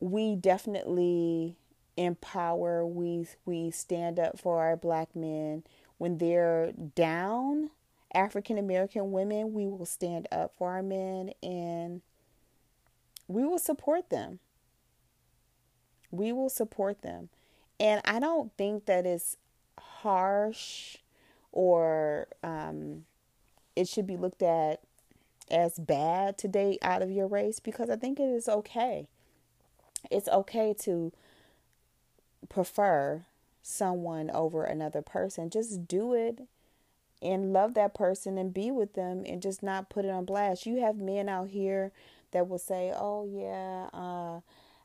we 0.00 0.36
definitely 0.36 1.56
empower, 1.96 2.86
we 2.86 3.26
we 3.44 3.70
stand 3.70 4.18
up 4.18 4.38
for 4.38 4.60
our 4.60 4.76
black 4.76 5.14
men 5.14 5.62
when 5.98 6.18
they're 6.18 6.72
down 6.72 7.70
African 8.14 8.58
American 8.58 9.12
women, 9.12 9.52
we 9.52 9.66
will 9.66 9.86
stand 9.86 10.26
up 10.32 10.52
for 10.56 10.70
our 10.70 10.82
men 10.82 11.30
and 11.42 12.02
we 13.28 13.44
will 13.44 13.58
support 13.58 14.10
them. 14.10 14.38
We 16.10 16.32
will 16.32 16.50
support 16.50 17.02
them. 17.02 17.28
And 17.80 18.02
I 18.04 18.18
don't 18.20 18.52
think 18.58 18.86
that 18.86 19.06
it's 19.06 19.36
harsh 19.78 20.96
or 21.52 22.28
um, 22.42 23.04
it 23.76 23.88
should 23.88 24.06
be 24.06 24.16
looked 24.16 24.42
at 24.42 24.80
as 25.50 25.78
bad 25.78 26.38
to 26.38 26.48
date 26.48 26.78
out 26.82 27.02
of 27.02 27.10
your 27.10 27.26
race 27.26 27.60
because 27.60 27.90
I 27.90 27.96
think 27.96 28.18
it 28.18 28.28
is 28.28 28.48
okay. 28.48 29.06
It's 30.10 30.28
okay 30.28 30.74
to 30.80 31.12
prefer 32.48 33.24
someone 33.62 34.30
over 34.30 34.64
another 34.64 35.02
person. 35.02 35.50
Just 35.50 35.86
do 35.86 36.14
it 36.14 36.40
and 37.20 37.52
love 37.52 37.74
that 37.74 37.94
person 37.94 38.36
and 38.36 38.52
be 38.52 38.70
with 38.70 38.94
them 38.94 39.22
and 39.26 39.40
just 39.40 39.62
not 39.62 39.88
put 39.90 40.04
it 40.04 40.10
on 40.10 40.24
blast. 40.24 40.66
You 40.66 40.80
have 40.80 40.96
men 40.96 41.28
out 41.28 41.48
here 41.48 41.92
that 42.32 42.48
will 42.48 42.58
say, 42.58 42.92
"Oh 42.94 43.24
yeah, 43.24 43.88
uh, 43.92 44.40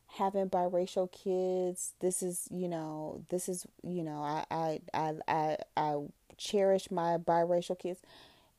having 0.08 0.50
biracial 0.50 1.12
kids. 1.12 1.94
This 2.00 2.24
is, 2.24 2.48
you 2.52 2.68
know, 2.68 3.24
this 3.30 3.50
is, 3.50 3.66
you 3.84 4.04
know, 4.04 4.22
I 4.22 4.46
I 4.50 4.80
I 4.94 5.14
I, 5.28 5.58
I 5.76 5.96
cherish 6.38 6.90
my 6.92 7.18
biracial 7.18 7.78
kids." 7.78 8.02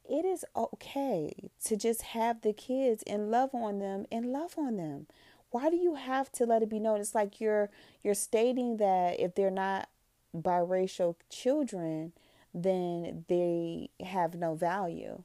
It 0.08 0.24
is 0.24 0.44
okay 0.56 1.50
to 1.64 1.76
just 1.76 2.00
have 2.00 2.40
the 2.40 2.54
kids 2.54 3.02
and 3.06 3.30
love 3.30 3.50
on 3.54 3.78
them 3.78 4.06
and 4.10 4.32
love 4.32 4.54
on 4.56 4.76
them. 4.76 5.06
Why 5.50 5.68
do 5.68 5.76
you 5.76 5.96
have 5.96 6.32
to 6.32 6.46
let 6.46 6.62
it 6.62 6.70
be 6.70 6.78
known? 6.78 7.00
It's 7.00 7.14
like 7.14 7.40
you're 7.40 7.70
you're 8.02 8.14
stating 8.14 8.78
that 8.78 9.20
if 9.20 9.34
they're 9.34 9.50
not 9.50 9.88
biracial 10.36 11.16
children, 11.30 12.12
then 12.54 13.24
they 13.28 13.90
have 14.00 14.34
no 14.34 14.54
value. 14.54 15.22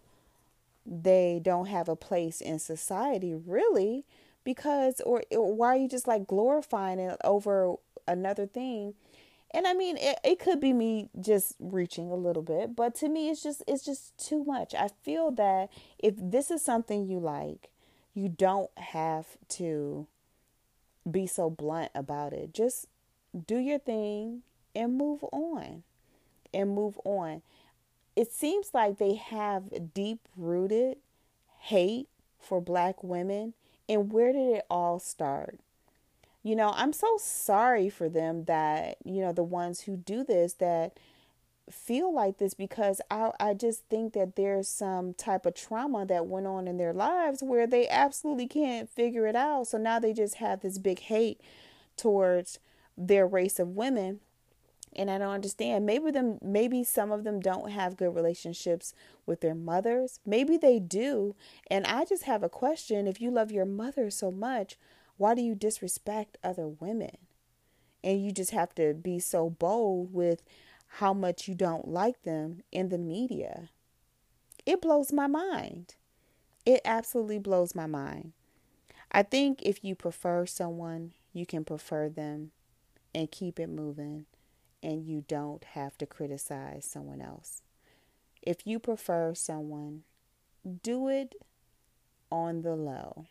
They 0.85 1.39
don't 1.41 1.67
have 1.67 1.87
a 1.87 1.95
place 1.95 2.41
in 2.41 2.59
society, 2.59 3.33
really, 3.33 4.03
because, 4.43 5.01
or, 5.01 5.23
or 5.31 5.53
why 5.53 5.67
are 5.69 5.77
you 5.77 5.87
just 5.87 6.07
like 6.07 6.27
glorifying 6.27 6.99
it 6.99 7.17
over 7.23 7.75
another 8.07 8.45
thing? 8.45 8.93
And 9.51 9.67
I 9.67 9.73
mean, 9.73 9.97
it, 9.97 10.19
it 10.23 10.39
could 10.39 10.59
be 10.59 10.73
me 10.73 11.09
just 11.19 11.55
reaching 11.59 12.09
a 12.09 12.15
little 12.15 12.41
bit, 12.41 12.75
but 12.75 12.95
to 12.95 13.09
me, 13.09 13.29
it's 13.29 13.43
just, 13.43 13.63
it's 13.67 13.85
just 13.85 14.17
too 14.17 14.43
much. 14.43 14.73
I 14.73 14.89
feel 15.03 15.31
that 15.31 15.69
if 15.99 16.15
this 16.17 16.49
is 16.49 16.63
something 16.63 17.07
you 17.07 17.19
like, 17.19 17.69
you 18.15 18.29
don't 18.29 18.71
have 18.77 19.25
to 19.49 20.07
be 21.09 21.27
so 21.27 21.49
blunt 21.49 21.91
about 21.93 22.33
it. 22.33 22.53
Just 22.53 22.87
do 23.47 23.57
your 23.57 23.79
thing 23.79 24.41
and 24.75 24.97
move 24.97 25.23
on 25.31 25.83
and 26.53 26.69
move 26.69 26.99
on. 27.03 27.41
It 28.15 28.31
seems 28.31 28.71
like 28.73 28.97
they 28.97 29.15
have 29.15 29.93
deep 29.93 30.19
rooted 30.37 30.97
hate 31.63 32.07
for 32.39 32.59
black 32.59 33.03
women? 33.03 33.53
And 33.89 34.11
where 34.11 34.31
did 34.31 34.55
it 34.55 34.65
all 34.69 34.99
start? 34.99 35.59
You 36.41 36.55
know, 36.55 36.73
I'm 36.75 36.93
so 36.93 37.17
sorry 37.19 37.89
for 37.89 38.09
them 38.09 38.45
that, 38.45 38.97
you 39.03 39.21
know, 39.21 39.31
the 39.31 39.43
ones 39.43 39.81
who 39.81 39.95
do 39.95 40.23
this 40.23 40.53
that 40.53 40.97
feel 41.69 42.13
like 42.13 42.37
this 42.37 42.53
because 42.53 42.99
I 43.09 43.31
I 43.39 43.53
just 43.53 43.85
think 43.89 44.13
that 44.13 44.35
there's 44.35 44.67
some 44.67 45.13
type 45.13 45.45
of 45.45 45.55
trauma 45.55 46.05
that 46.05 46.27
went 46.27 46.47
on 46.47 46.67
in 46.67 46.77
their 46.77 46.93
lives 46.93 47.41
where 47.41 47.65
they 47.65 47.87
absolutely 47.87 48.47
can't 48.47 48.89
figure 48.89 49.25
it 49.27 49.35
out. 49.35 49.67
So 49.67 49.77
now 49.77 49.99
they 49.99 50.13
just 50.13 50.35
have 50.35 50.61
this 50.61 50.77
big 50.77 50.99
hate 50.99 51.39
towards 51.95 52.59
their 52.97 53.25
race 53.25 53.59
of 53.59 53.69
women. 53.69 54.19
And 54.95 55.09
I 55.09 55.17
don't 55.17 55.33
understand. 55.33 55.85
Maybe 55.85 56.11
them 56.11 56.37
maybe 56.41 56.83
some 56.83 57.11
of 57.11 57.23
them 57.23 57.39
don't 57.39 57.71
have 57.71 57.97
good 57.97 58.13
relationships 58.13 58.93
with 59.25 59.41
their 59.41 59.55
mothers. 59.55 60.19
Maybe 60.25 60.57
they 60.57 60.79
do. 60.79 61.35
And 61.69 61.85
I 61.87 62.05
just 62.05 62.23
have 62.23 62.43
a 62.43 62.49
question. 62.49 63.07
If 63.07 63.19
you 63.19 63.31
love 63.31 63.51
your 63.51 63.65
mother 63.65 64.09
so 64.09 64.31
much, 64.31 64.77
why 65.17 65.35
do 65.35 65.41
you 65.41 65.55
disrespect 65.55 66.37
other 66.43 66.67
women? 66.67 67.17
And 68.03 68.23
you 68.23 68.31
just 68.31 68.51
have 68.51 68.75
to 68.75 68.93
be 68.93 69.19
so 69.19 69.49
bold 69.49 70.13
with 70.13 70.43
how 70.97 71.13
much 71.13 71.47
you 71.47 71.55
don't 71.55 71.87
like 71.87 72.21
them 72.23 72.61
in 72.71 72.89
the 72.89 72.97
media. 72.97 73.69
It 74.65 74.81
blows 74.81 75.11
my 75.11 75.27
mind. 75.27 75.95
It 76.65 76.81
absolutely 76.85 77.39
blows 77.39 77.73
my 77.73 77.87
mind. 77.87 78.33
I 79.11 79.23
think 79.23 79.61
if 79.63 79.83
you 79.83 79.95
prefer 79.95 80.45
someone, 80.45 81.13
you 81.33 81.45
can 81.45 81.65
prefer 81.65 82.09
them 82.09 82.51
and 83.13 83.29
keep 83.29 83.59
it 83.59 83.69
moving, 83.69 84.25
and 84.83 85.05
you 85.05 85.23
don't 85.27 85.63
have 85.63 85.97
to 85.97 86.05
criticize 86.05 86.85
someone 86.85 87.21
else. 87.21 87.61
If 88.41 88.67
you 88.67 88.77
prefer 88.77 89.33
someone, 89.33 90.03
do 90.83 91.07
it 91.07 91.35
on 92.31 92.61
the 92.61 92.75
low. 92.75 93.27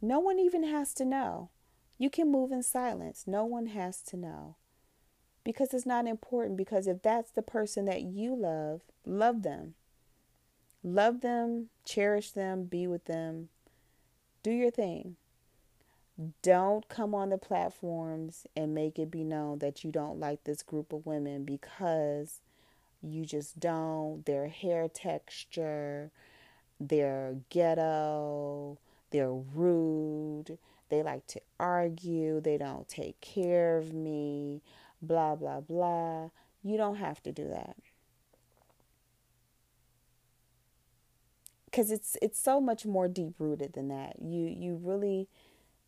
No 0.00 0.18
one 0.18 0.38
even 0.38 0.64
has 0.64 0.94
to 0.94 1.04
know. 1.04 1.50
You 1.98 2.10
can 2.10 2.32
move 2.32 2.50
in 2.50 2.62
silence. 2.62 3.24
No 3.26 3.44
one 3.44 3.66
has 3.66 4.02
to 4.02 4.16
know 4.16 4.56
because 5.44 5.74
it's 5.74 5.86
not 5.86 6.06
important. 6.06 6.56
Because 6.56 6.86
if 6.86 7.02
that's 7.02 7.30
the 7.30 7.42
person 7.42 7.84
that 7.84 8.02
you 8.02 8.34
love, 8.34 8.80
love 9.04 9.42
them. 9.42 9.74
Love 10.82 11.22
them, 11.22 11.68
cherish 11.86 12.32
them, 12.32 12.64
be 12.64 12.86
with 12.86 13.06
them, 13.06 13.48
do 14.42 14.50
your 14.50 14.70
thing. 14.70 15.16
Don't 16.42 16.88
come 16.88 17.14
on 17.14 17.30
the 17.30 17.38
platforms 17.38 18.46
and 18.56 18.74
make 18.74 18.98
it 18.98 19.10
be 19.10 19.24
known 19.24 19.58
that 19.58 19.82
you 19.82 19.90
don't 19.90 20.20
like 20.20 20.44
this 20.44 20.62
group 20.62 20.92
of 20.92 21.06
women 21.06 21.44
because 21.44 22.40
you 23.02 23.24
just 23.26 23.58
don't. 23.58 24.24
Their 24.24 24.48
hair 24.48 24.88
texture, 24.88 26.10
they're 26.80 27.36
ghetto, 27.50 28.78
they're 29.10 29.32
rude, 29.32 30.58
they 30.88 31.02
like 31.02 31.26
to 31.28 31.40
argue, 31.58 32.40
they 32.40 32.58
don't 32.58 32.88
take 32.88 33.20
care 33.20 33.78
of 33.78 33.92
me 33.92 34.62
blah, 35.02 35.34
blah, 35.34 35.60
blah. 35.60 36.30
You 36.62 36.76
don't 36.76 36.96
have 36.96 37.22
to 37.24 37.32
do 37.32 37.48
that. 37.48 37.76
Cuz 41.72 41.90
it's 41.90 42.16
it's 42.22 42.38
so 42.38 42.60
much 42.60 42.86
more 42.86 43.08
deep 43.08 43.34
rooted 43.38 43.72
than 43.72 43.88
that. 43.88 44.22
You 44.22 44.46
you 44.46 44.76
really 44.76 45.28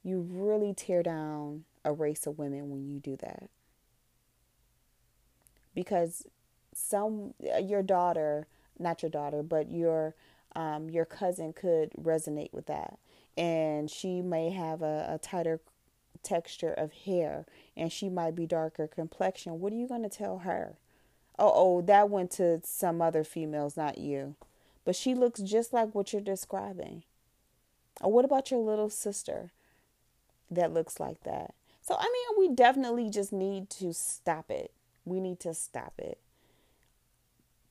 you 0.07 0.21
really 0.21 0.73
tear 0.73 1.03
down 1.03 1.65
a 1.85 1.93
race 1.93 2.27
of 2.27 2.39
women 2.39 2.71
when 2.71 2.87
you 2.87 3.01
do 3.01 3.17
that. 3.17 3.49
Because 5.75 6.27
some 6.75 7.35
your 7.63 7.83
daughter, 7.83 8.47
not 8.79 9.03
your 9.03 9.11
daughter, 9.11 9.43
but 9.43 9.71
your 9.71 10.15
um, 10.55 10.89
your 10.89 11.05
cousin 11.05 11.53
could 11.53 11.91
resonate 12.01 12.53
with 12.53 12.67
that, 12.67 12.99
and 13.37 13.91
she 13.91 14.23
may 14.23 14.51
have 14.51 14.81
a, 14.81 15.07
a 15.11 15.19
tighter 15.19 15.61
texture 16.23 16.73
of 16.73 16.93
hair 16.93 17.47
and 17.77 17.93
she 17.93 18.09
might 18.09 18.35
be 18.35 18.47
darker 18.47 18.87
complexion, 18.87 19.61
what 19.61 19.73
are 19.73 19.77
you 19.77 19.87
going 19.87 20.03
to 20.03 20.09
tell 20.09 20.39
her? 20.39 20.77
Oh, 21.39 21.53
oh, 21.55 21.83
that 21.83 22.11
went 22.11 22.31
to 22.33 22.61
some 22.65 23.03
other 23.03 23.23
females, 23.23 23.77
not 23.77 23.99
you. 23.99 24.35
But 24.85 24.97
she 24.97 25.15
looks 25.15 25.41
just 25.41 25.73
like 25.73 25.95
what 25.95 26.13
you're 26.13 26.23
describing. 26.23 27.03
Or 28.01 28.11
what 28.11 28.25
about 28.25 28.51
your 28.51 28.61
little 28.61 28.91
sister 28.91 29.53
that 30.51 30.73
looks 30.73 31.01
like 31.01 31.23
that? 31.25 31.55
So, 31.83 31.97
I 31.99 32.05
mean, 32.05 32.49
we 32.49 32.55
definitely 32.55 33.11
just 33.11 33.33
need 33.33 33.71
to 33.71 33.93
stop 33.93 34.51
it. 34.51 34.73
We 35.05 35.21
need 35.21 35.39
to 35.41 35.55
stop 35.55 35.95
it. 35.99 36.19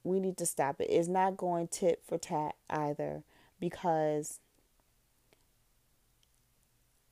We 0.04 0.20
need 0.20 0.38
to 0.38 0.46
stop 0.46 0.80
it. 0.80 0.88
It's 0.90 1.08
not 1.08 1.36
going 1.36 1.68
tit 1.68 2.02
for 2.08 2.18
tat 2.18 2.56
either 2.70 3.24
because 3.60 4.40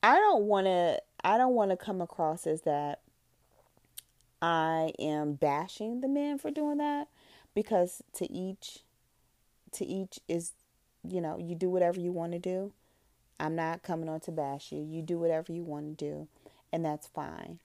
I 0.02 0.16
don't 0.16 0.44
want 0.44 0.68
to 0.68 1.02
I 1.24 1.38
don't 1.38 1.56
want 1.56 1.72
to 1.72 1.78
come 1.78 2.02
across 2.02 2.46
as 2.46 2.62
that 2.62 3.00
I 4.42 4.92
am 5.00 5.34
bashing 5.34 6.02
the 6.02 6.08
men 6.08 6.38
for 6.38 6.52
doing 6.52 6.78
that 6.78 7.08
because 7.56 8.04
to 8.14 8.32
each 8.32 8.80
to 9.72 9.86
each 9.86 10.20
is 10.28 10.52
you 11.08 11.20
know, 11.22 11.38
you 11.38 11.56
do 11.56 11.70
whatever 11.70 12.00
you 12.00 12.12
want 12.12 12.32
to 12.34 12.40
do. 12.40 12.72
I'm 13.44 13.56
not 13.58 13.84
coming 13.84 14.08
on 14.08 14.22
to 14.22 14.32
bash 14.32 14.72
you. 14.72 14.82
You 14.82 15.02
do 15.02 15.20
whatever 15.20 15.52
you 15.52 15.64
want 15.64 16.00
to 16.00 16.06
do 16.06 16.28
and 16.72 16.86
that's 16.86 17.08
fine. 17.08 17.60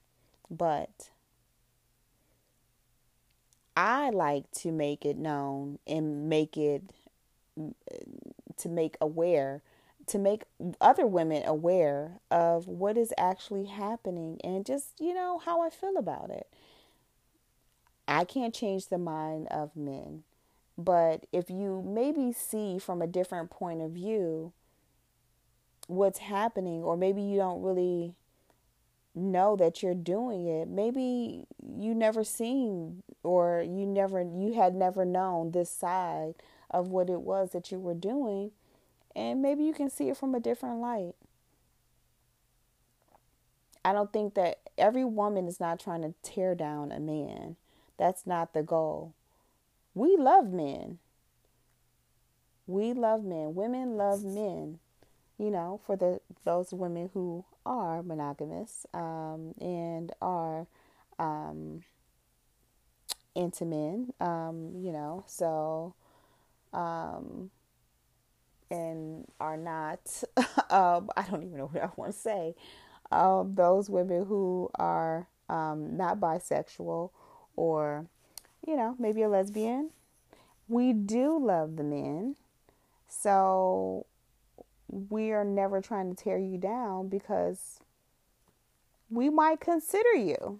But 0.51 1.09
I 3.77 4.09
like 4.09 4.51
to 4.57 4.73
make 4.73 5.05
it 5.05 5.17
known 5.17 5.79
and 5.87 6.27
make 6.27 6.57
it 6.57 6.83
to 8.57 8.69
make 8.69 8.97
aware 8.99 9.61
to 10.07 10.17
make 10.17 10.43
other 10.81 11.05
women 11.05 11.43
aware 11.45 12.19
of 12.31 12.67
what 12.67 12.97
is 12.97 13.13
actually 13.15 13.65
happening 13.65 14.39
and 14.43 14.65
just, 14.65 14.99
you 14.99 15.13
know, 15.13 15.37
how 15.37 15.61
I 15.61 15.69
feel 15.69 15.97
about 15.97 16.31
it. 16.31 16.47
I 18.07 18.23
can't 18.25 18.53
change 18.53 18.87
the 18.87 18.97
mind 18.97 19.47
of 19.51 19.75
men, 19.75 20.23
but 20.79 21.27
if 21.31 21.51
you 21.51 21.83
maybe 21.85 22.33
see 22.33 22.79
from 22.79 23.03
a 23.03 23.07
different 23.07 23.51
point 23.51 23.81
of 23.81 23.91
view 23.91 24.51
what's 25.89 26.19
happening, 26.19 26.83
or 26.83 26.95
maybe 26.95 27.21
you 27.21 27.37
don't 27.37 27.63
really 27.63 28.13
know 29.15 29.55
that 29.55 29.81
you're 29.81 29.95
doing 29.95 30.47
it, 30.47 30.67
maybe 30.67 31.45
you 31.77 31.95
never 31.95 32.23
seen 32.23 33.01
or 33.23 33.61
you 33.61 33.85
never 33.85 34.21
you 34.21 34.53
had 34.53 34.75
never 34.75 35.03
known 35.03 35.51
this 35.51 35.69
side 35.69 36.35
of 36.69 36.87
what 36.89 37.09
it 37.09 37.21
was 37.21 37.49
that 37.49 37.71
you 37.71 37.79
were 37.79 37.95
doing 37.95 38.51
and 39.15 39.41
maybe 39.41 39.63
you 39.63 39.73
can 39.73 39.89
see 39.89 40.09
it 40.09 40.17
from 40.17 40.35
a 40.35 40.39
different 40.39 40.79
light. 40.79 41.15
I 43.83 43.91
don't 43.91 44.13
think 44.13 44.35
that 44.35 44.59
every 44.77 45.03
woman 45.03 45.47
is 45.47 45.59
not 45.59 45.79
trying 45.79 46.03
to 46.03 46.13
tear 46.21 46.53
down 46.53 46.91
a 46.91 46.99
man. 46.99 47.55
That's 47.97 48.27
not 48.27 48.53
the 48.53 48.61
goal. 48.61 49.13
We 49.95 50.15
love 50.15 50.51
men. 50.51 50.99
We 52.67 52.93
love 52.93 53.23
men. 53.23 53.55
Women 53.55 53.97
love 53.97 54.23
men. 54.23 54.79
You 55.39 55.49
know, 55.49 55.79
for 55.85 55.95
the 55.95 56.19
those 56.43 56.73
women 56.73 57.09
who 57.13 57.45
are 57.65 58.03
monogamous 58.03 58.85
um, 58.93 59.55
and 59.59 60.11
are 60.21 60.67
um, 61.17 61.83
into 63.35 63.65
men. 63.65 64.13
Um, 64.19 64.73
you 64.75 64.91
know, 64.91 65.23
so 65.27 65.95
um, 66.73 67.51
and 68.69 69.25
are 69.39 69.57
not, 69.57 70.23
um, 70.69 71.09
I 71.17 71.23
don't 71.29 71.43
even 71.43 71.57
know 71.57 71.67
what 71.67 71.83
I 71.83 71.89
want 71.95 72.13
to 72.13 72.19
say, 72.19 72.55
um, 73.11 73.55
those 73.55 73.89
women 73.89 74.25
who 74.25 74.69
are 74.75 75.27
um, 75.49 75.97
not 75.97 76.19
bisexual 76.19 77.09
or, 77.55 78.05
you 78.65 78.75
know, 78.75 78.95
maybe 78.99 79.23
a 79.23 79.29
lesbian, 79.29 79.89
we 80.67 80.93
do 80.93 81.43
love 81.43 81.75
the 81.75 81.83
men. 81.83 82.35
So 83.07 84.05
we 84.89 85.31
are 85.31 85.45
never 85.45 85.81
trying 85.81 86.13
to 86.13 86.23
tear 86.23 86.37
you 86.37 86.57
down 86.57 87.07
because 87.07 87.79
we 89.09 89.29
might 89.29 89.59
consider 89.59 90.15
you, 90.15 90.59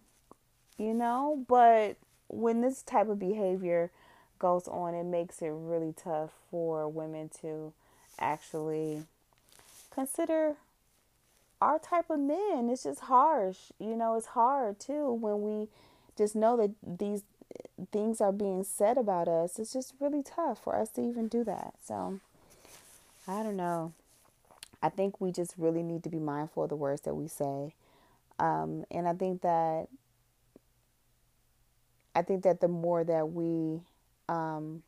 you 0.78 0.94
know, 0.94 1.44
but 1.48 1.98
when 2.28 2.62
this 2.62 2.82
type 2.82 3.10
of 3.10 3.20
behavior 3.20 3.92
goes 4.38 4.68
on, 4.68 4.94
it 4.94 5.04
makes 5.04 5.42
it 5.42 5.52
really 5.52 5.94
tough 5.94 6.32
for 6.50 6.88
women 6.88 7.30
to 7.42 7.74
actually 8.20 9.04
consider 9.92 10.56
our 11.62 11.80
type 11.80 12.10
of 12.10 12.20
men. 12.20 12.70
It's 12.70 12.84
just 12.84 13.02
harsh. 13.02 13.58
You 13.80 13.96
know, 13.96 14.16
it's 14.16 14.28
hard 14.28 14.80
too 14.80 15.12
when 15.12 15.42
we 15.42 15.68
just 16.18 16.36
know 16.36 16.56
that 16.58 16.72
these 17.00 17.24
things 17.92 18.22
are 18.22 18.32
being 18.32 18.64
said 18.64 18.98
about 18.98 19.28
us. 19.28 19.60
It's 19.60 19.74
just 19.74 19.94
really 20.00 20.24
tough 20.24 20.64
for 20.64 20.76
us 20.76 20.90
to 20.92 21.02
even 21.02 21.28
do 21.28 21.44
that. 21.44 21.74
So, 21.84 22.20
I 23.28 23.44
don't 23.44 23.58
know. 23.58 23.94
I 24.82 24.90
think 24.90 25.20
we 25.20 25.32
just 25.32 25.56
really 25.58 25.84
need 25.84 26.04
to 26.04 26.10
be 26.10 26.20
mindful 26.20 26.64
of 26.64 26.70
the 26.70 26.76
words 26.76 27.02
that 27.02 27.16
we 27.16 27.28
say. 27.28 27.74
Um, 28.40 28.86
and 28.90 29.08
I 29.08 29.14
think 29.14 29.42
that 29.42 29.88
I 32.16 32.22
think 32.22 32.44
that 32.44 32.62
the 32.62 32.68
more 32.68 33.04
that 33.04 33.32
we 33.32 33.82
um, 34.30 34.84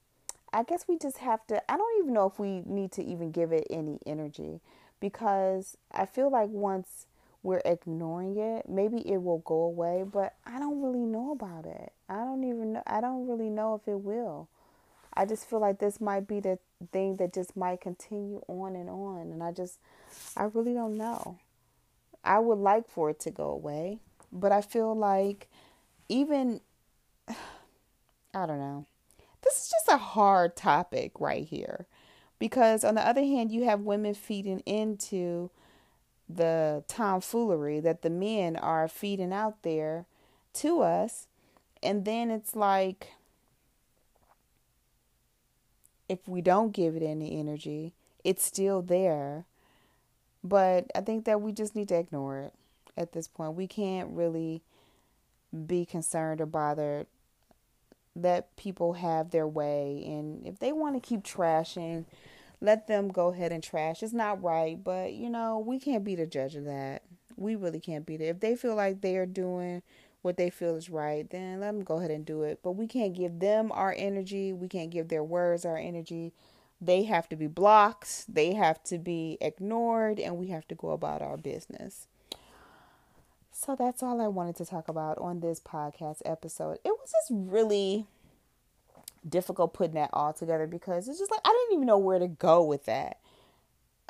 I 0.53 0.63
guess 0.63 0.85
we 0.87 0.97
just 0.97 1.19
have 1.19 1.45
to, 1.47 1.71
I 1.71 1.77
don't 1.77 2.03
even 2.03 2.13
know 2.13 2.25
if 2.25 2.37
we 2.37 2.61
need 2.65 2.91
to 2.93 3.03
even 3.03 3.31
give 3.31 3.51
it 3.53 3.65
any 3.69 3.99
energy 4.05 4.59
because 4.99 5.77
I 5.91 6.05
feel 6.05 6.29
like 6.29 6.49
once 6.49 7.07
we're 7.41 7.61
ignoring 7.63 8.37
it, 8.37 8.67
maybe 8.67 8.97
it 9.09 9.23
will 9.23 9.39
go 9.39 9.61
away, 9.61 10.03
but 10.03 10.35
I 10.45 10.59
don't 10.59 10.81
really 10.81 11.05
know 11.05 11.31
about 11.31 11.65
it. 11.65 11.93
I 12.09 12.17
don't 12.17 12.43
even 12.43 12.73
know, 12.73 12.83
I 12.85 12.99
don't 12.99 13.27
really 13.27 13.49
know 13.49 13.75
if 13.75 13.87
it 13.87 13.99
will. 14.01 14.49
I 15.13 15.25
just 15.25 15.49
feel 15.49 15.59
like 15.59 15.79
this 15.79 16.01
might 16.01 16.27
be 16.27 16.39
the 16.39 16.59
thing 16.91 17.17
that 17.17 17.33
just 17.33 17.55
might 17.55 17.81
continue 17.81 18.41
on 18.47 18.75
and 18.75 18.89
on. 18.89 19.31
And 19.31 19.43
I 19.43 19.51
just, 19.51 19.79
I 20.35 20.43
really 20.45 20.73
don't 20.73 20.97
know. 20.97 21.37
I 22.23 22.39
would 22.39 22.59
like 22.59 22.87
for 22.87 23.09
it 23.09 23.19
to 23.21 23.31
go 23.31 23.49
away, 23.49 23.99
but 24.31 24.51
I 24.51 24.61
feel 24.61 24.95
like 24.95 25.49
even, 26.09 26.61
I 27.27 28.45
don't 28.45 28.59
know. 28.59 28.85
This 29.43 29.55
is 29.55 29.71
just 29.71 29.87
a 29.89 29.97
hard 29.97 30.55
topic 30.55 31.13
right 31.19 31.45
here. 31.45 31.87
Because 32.39 32.83
on 32.83 32.95
the 32.95 33.07
other 33.07 33.21
hand, 33.21 33.51
you 33.51 33.65
have 33.65 33.81
women 33.81 34.13
feeding 34.13 34.61
into 34.61 35.51
the 36.27 36.83
tomfoolery 36.87 37.79
that 37.79 38.01
the 38.01 38.09
men 38.09 38.55
are 38.55 38.87
feeding 38.87 39.33
out 39.33 39.61
there 39.61 40.05
to 40.53 40.81
us. 40.81 41.27
And 41.83 42.05
then 42.05 42.31
it's 42.31 42.55
like, 42.55 43.09
if 46.11 46.27
we 46.27 46.41
don't 46.41 46.73
give 46.73 46.97
it 46.97 47.03
any 47.03 47.39
energy, 47.39 47.93
it's 48.25 48.43
still 48.43 48.81
there. 48.81 49.45
But 50.43 50.91
I 50.93 50.99
think 50.99 51.23
that 51.23 51.39
we 51.41 51.53
just 51.53 51.73
need 51.73 51.87
to 51.87 51.95
ignore 51.97 52.39
it 52.39 52.53
at 52.97 53.13
this 53.13 53.29
point. 53.29 53.53
We 53.53 53.65
can't 53.65 54.09
really 54.09 54.61
be 55.65 55.85
concerned 55.85 56.41
or 56.41 56.45
bothered 56.45 57.07
let 58.13 58.53
people 58.57 58.93
have 58.93 59.31
their 59.31 59.47
way 59.47 60.03
and 60.05 60.45
if 60.45 60.59
they 60.59 60.73
want 60.73 60.95
to 60.95 60.99
keep 60.99 61.23
trashing 61.23 62.03
let 62.59 62.87
them 62.87 63.07
go 63.09 63.29
ahead 63.29 63.53
and 63.53 63.63
trash 63.63 64.03
it's 64.03 64.11
not 64.11 64.41
right 64.43 64.83
but 64.83 65.13
you 65.13 65.29
know 65.29 65.59
we 65.59 65.79
can't 65.79 66.03
be 66.03 66.15
the 66.15 66.25
judge 66.25 66.55
of 66.55 66.65
that 66.65 67.01
we 67.37 67.55
really 67.55 67.79
can't 67.79 68.05
be 68.05 68.17
there 68.17 68.31
if 68.31 68.39
they 68.41 68.55
feel 68.55 68.75
like 68.75 68.99
they 68.99 69.15
are 69.15 69.25
doing 69.25 69.81
what 70.21 70.37
they 70.37 70.49
feel 70.49 70.75
is 70.75 70.89
right, 70.89 71.29
then 71.29 71.59
let 71.59 71.67
them 71.67 71.83
go 71.83 71.97
ahead 71.97 72.11
and 72.11 72.25
do 72.25 72.43
it. 72.43 72.59
But 72.63 72.73
we 72.73 72.87
can't 72.87 73.13
give 73.13 73.39
them 73.39 73.71
our 73.71 73.93
energy. 73.97 74.53
We 74.53 74.67
can't 74.67 74.91
give 74.91 75.07
their 75.07 75.23
words 75.23 75.65
our 75.65 75.77
energy. 75.77 76.33
They 76.79 77.03
have 77.03 77.29
to 77.29 77.35
be 77.35 77.47
blocked, 77.47 78.33
they 78.33 78.55
have 78.55 78.83
to 78.85 78.97
be 78.97 79.37
ignored, 79.39 80.19
and 80.19 80.37
we 80.37 80.47
have 80.47 80.67
to 80.69 80.75
go 80.75 80.89
about 80.89 81.21
our 81.21 81.37
business. 81.37 82.07
So 83.51 83.75
that's 83.75 84.01
all 84.01 84.19
I 84.19 84.27
wanted 84.27 84.55
to 84.55 84.65
talk 84.65 84.87
about 84.87 85.19
on 85.19 85.41
this 85.41 85.59
podcast 85.59 86.23
episode. 86.25 86.79
It 86.83 86.89
was 86.89 87.11
just 87.11 87.29
really 87.29 88.07
difficult 89.27 89.75
putting 89.75 89.93
that 89.93 90.09
all 90.13 90.33
together 90.33 90.65
because 90.65 91.07
it's 91.07 91.19
just 91.19 91.29
like 91.29 91.41
I 91.45 91.49
didn't 91.49 91.75
even 91.75 91.85
know 91.85 91.99
where 91.99 92.17
to 92.17 92.27
go 92.27 92.63
with 92.63 92.85
that. 92.85 93.19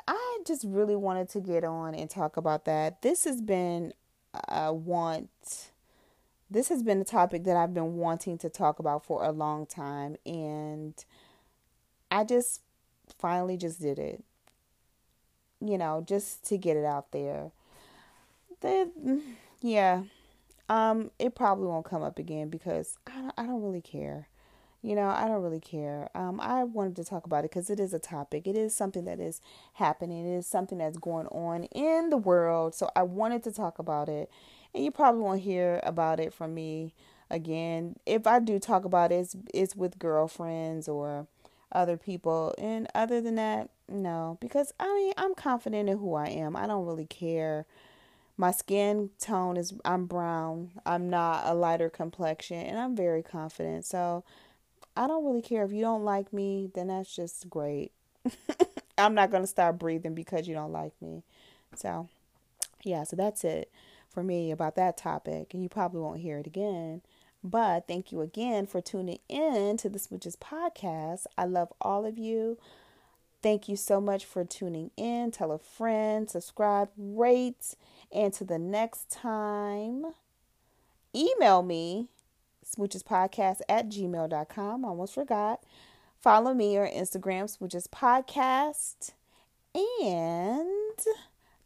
I 0.08 0.40
just 0.46 0.64
really 0.64 0.96
wanted 0.96 1.28
to 1.30 1.40
get 1.40 1.64
on 1.64 1.94
and 1.94 2.08
talk 2.08 2.38
about 2.38 2.64
that. 2.64 3.02
This 3.02 3.24
has 3.24 3.42
been 3.42 3.92
a 4.48 4.72
want 4.72 5.71
this 6.52 6.68
has 6.68 6.82
been 6.82 7.00
a 7.00 7.04
topic 7.04 7.44
that 7.44 7.56
I've 7.56 7.74
been 7.74 7.96
wanting 7.96 8.38
to 8.38 8.50
talk 8.50 8.78
about 8.78 9.04
for 9.04 9.24
a 9.24 9.32
long 9.32 9.66
time 9.66 10.16
and 10.26 10.94
I 12.10 12.24
just 12.24 12.60
finally 13.18 13.56
just 13.56 13.80
did 13.80 13.98
it. 13.98 14.22
You 15.60 15.78
know, 15.78 16.04
just 16.06 16.44
to 16.48 16.58
get 16.58 16.76
it 16.76 16.84
out 16.84 17.12
there. 17.12 17.52
The 18.60 18.90
yeah. 19.60 20.02
Um 20.68 21.10
it 21.18 21.34
probably 21.34 21.66
won't 21.66 21.86
come 21.86 22.02
up 22.02 22.18
again 22.18 22.50
because 22.50 22.98
I 23.06 23.12
don't, 23.12 23.34
I 23.38 23.46
don't 23.46 23.62
really 23.62 23.80
care. 23.80 24.28
You 24.82 24.96
know, 24.96 25.08
I 25.08 25.28
don't 25.28 25.42
really 25.42 25.60
care. 25.60 26.08
Um, 26.12 26.40
I 26.40 26.64
wanted 26.64 26.96
to 26.96 27.04
talk 27.04 27.24
about 27.24 27.44
it 27.44 27.52
because 27.52 27.70
it 27.70 27.78
is 27.78 27.94
a 27.94 28.00
topic. 28.00 28.48
It 28.48 28.56
is 28.56 28.74
something 28.74 29.04
that 29.04 29.20
is 29.20 29.40
happening. 29.74 30.26
It 30.26 30.36
is 30.38 30.46
something 30.48 30.78
that's 30.78 30.98
going 30.98 31.28
on 31.28 31.64
in 31.66 32.10
the 32.10 32.16
world. 32.16 32.74
So 32.74 32.90
I 32.96 33.04
wanted 33.04 33.44
to 33.44 33.52
talk 33.52 33.78
about 33.78 34.08
it 34.08 34.28
and 34.74 34.84
you 34.84 34.90
probably 34.90 35.20
won't 35.20 35.40
hear 35.40 35.80
about 35.82 36.20
it 36.20 36.32
from 36.32 36.54
me 36.54 36.94
again. 37.30 37.96
If 38.06 38.26
I 38.26 38.38
do 38.40 38.58
talk 38.58 38.84
about 38.84 39.12
it, 39.12 39.16
it's, 39.16 39.36
it's 39.52 39.76
with 39.76 39.98
girlfriends 39.98 40.88
or 40.88 41.26
other 41.70 41.96
people. 41.96 42.54
And 42.58 42.88
other 42.94 43.20
than 43.20 43.34
that, 43.36 43.70
no, 43.88 44.38
because 44.40 44.72
I 44.80 44.86
mean, 44.94 45.12
I'm 45.16 45.34
confident 45.34 45.88
in 45.88 45.98
who 45.98 46.14
I 46.14 46.26
am. 46.26 46.56
I 46.56 46.66
don't 46.66 46.86
really 46.86 47.06
care. 47.06 47.66
My 48.36 48.50
skin 48.50 49.10
tone 49.18 49.56
is 49.56 49.74
I'm 49.84 50.06
brown. 50.06 50.70
I'm 50.86 51.10
not 51.10 51.46
a 51.46 51.54
lighter 51.54 51.90
complexion 51.90 52.58
and 52.58 52.78
I'm 52.78 52.96
very 52.96 53.22
confident. 53.22 53.84
So, 53.84 54.24
I 54.94 55.06
don't 55.06 55.24
really 55.24 55.40
care 55.40 55.64
if 55.64 55.72
you 55.72 55.80
don't 55.80 56.04
like 56.04 56.34
me, 56.34 56.70
then 56.74 56.88
that's 56.88 57.14
just 57.14 57.48
great. 57.48 57.92
I'm 58.98 59.14
not 59.14 59.30
going 59.30 59.42
to 59.42 59.46
stop 59.46 59.78
breathing 59.78 60.14
because 60.14 60.46
you 60.46 60.54
don't 60.54 60.72
like 60.72 60.92
me. 61.00 61.22
So, 61.74 62.10
yeah, 62.84 63.04
so 63.04 63.16
that's 63.16 63.42
it 63.42 63.70
for 64.12 64.22
me 64.22 64.50
about 64.50 64.76
that 64.76 64.96
topic, 64.96 65.54
and 65.54 65.62
you 65.62 65.68
probably 65.68 66.00
won't 66.00 66.20
hear 66.20 66.38
it 66.38 66.46
again. 66.46 67.02
But 67.44 67.88
thank 67.88 68.12
you 68.12 68.20
again 68.20 68.66
for 68.66 68.80
tuning 68.80 69.18
in 69.28 69.76
to 69.78 69.88
the 69.88 69.98
Smooches 69.98 70.36
podcast. 70.36 71.26
I 71.36 71.44
love 71.44 71.72
all 71.80 72.06
of 72.06 72.18
you. 72.18 72.58
Thank 73.42 73.68
you 73.68 73.74
so 73.74 74.00
much 74.00 74.24
for 74.24 74.44
tuning 74.44 74.92
in. 74.96 75.32
Tell 75.32 75.50
a 75.50 75.58
friend, 75.58 76.30
subscribe, 76.30 76.90
rate, 76.96 77.74
and 78.12 78.32
to 78.34 78.44
the 78.44 78.58
next 78.58 79.10
time, 79.10 80.12
email 81.14 81.62
me, 81.62 82.06
smoochespodcast 82.64 83.60
at 83.68 83.88
gmail.com. 83.88 84.84
almost 84.84 85.14
forgot. 85.14 85.64
Follow 86.20 86.54
me 86.54 86.78
on 86.78 86.86
Instagram, 86.86 87.50
Smooches 87.50 87.88
Podcast. 87.88 89.10
And 89.74 91.00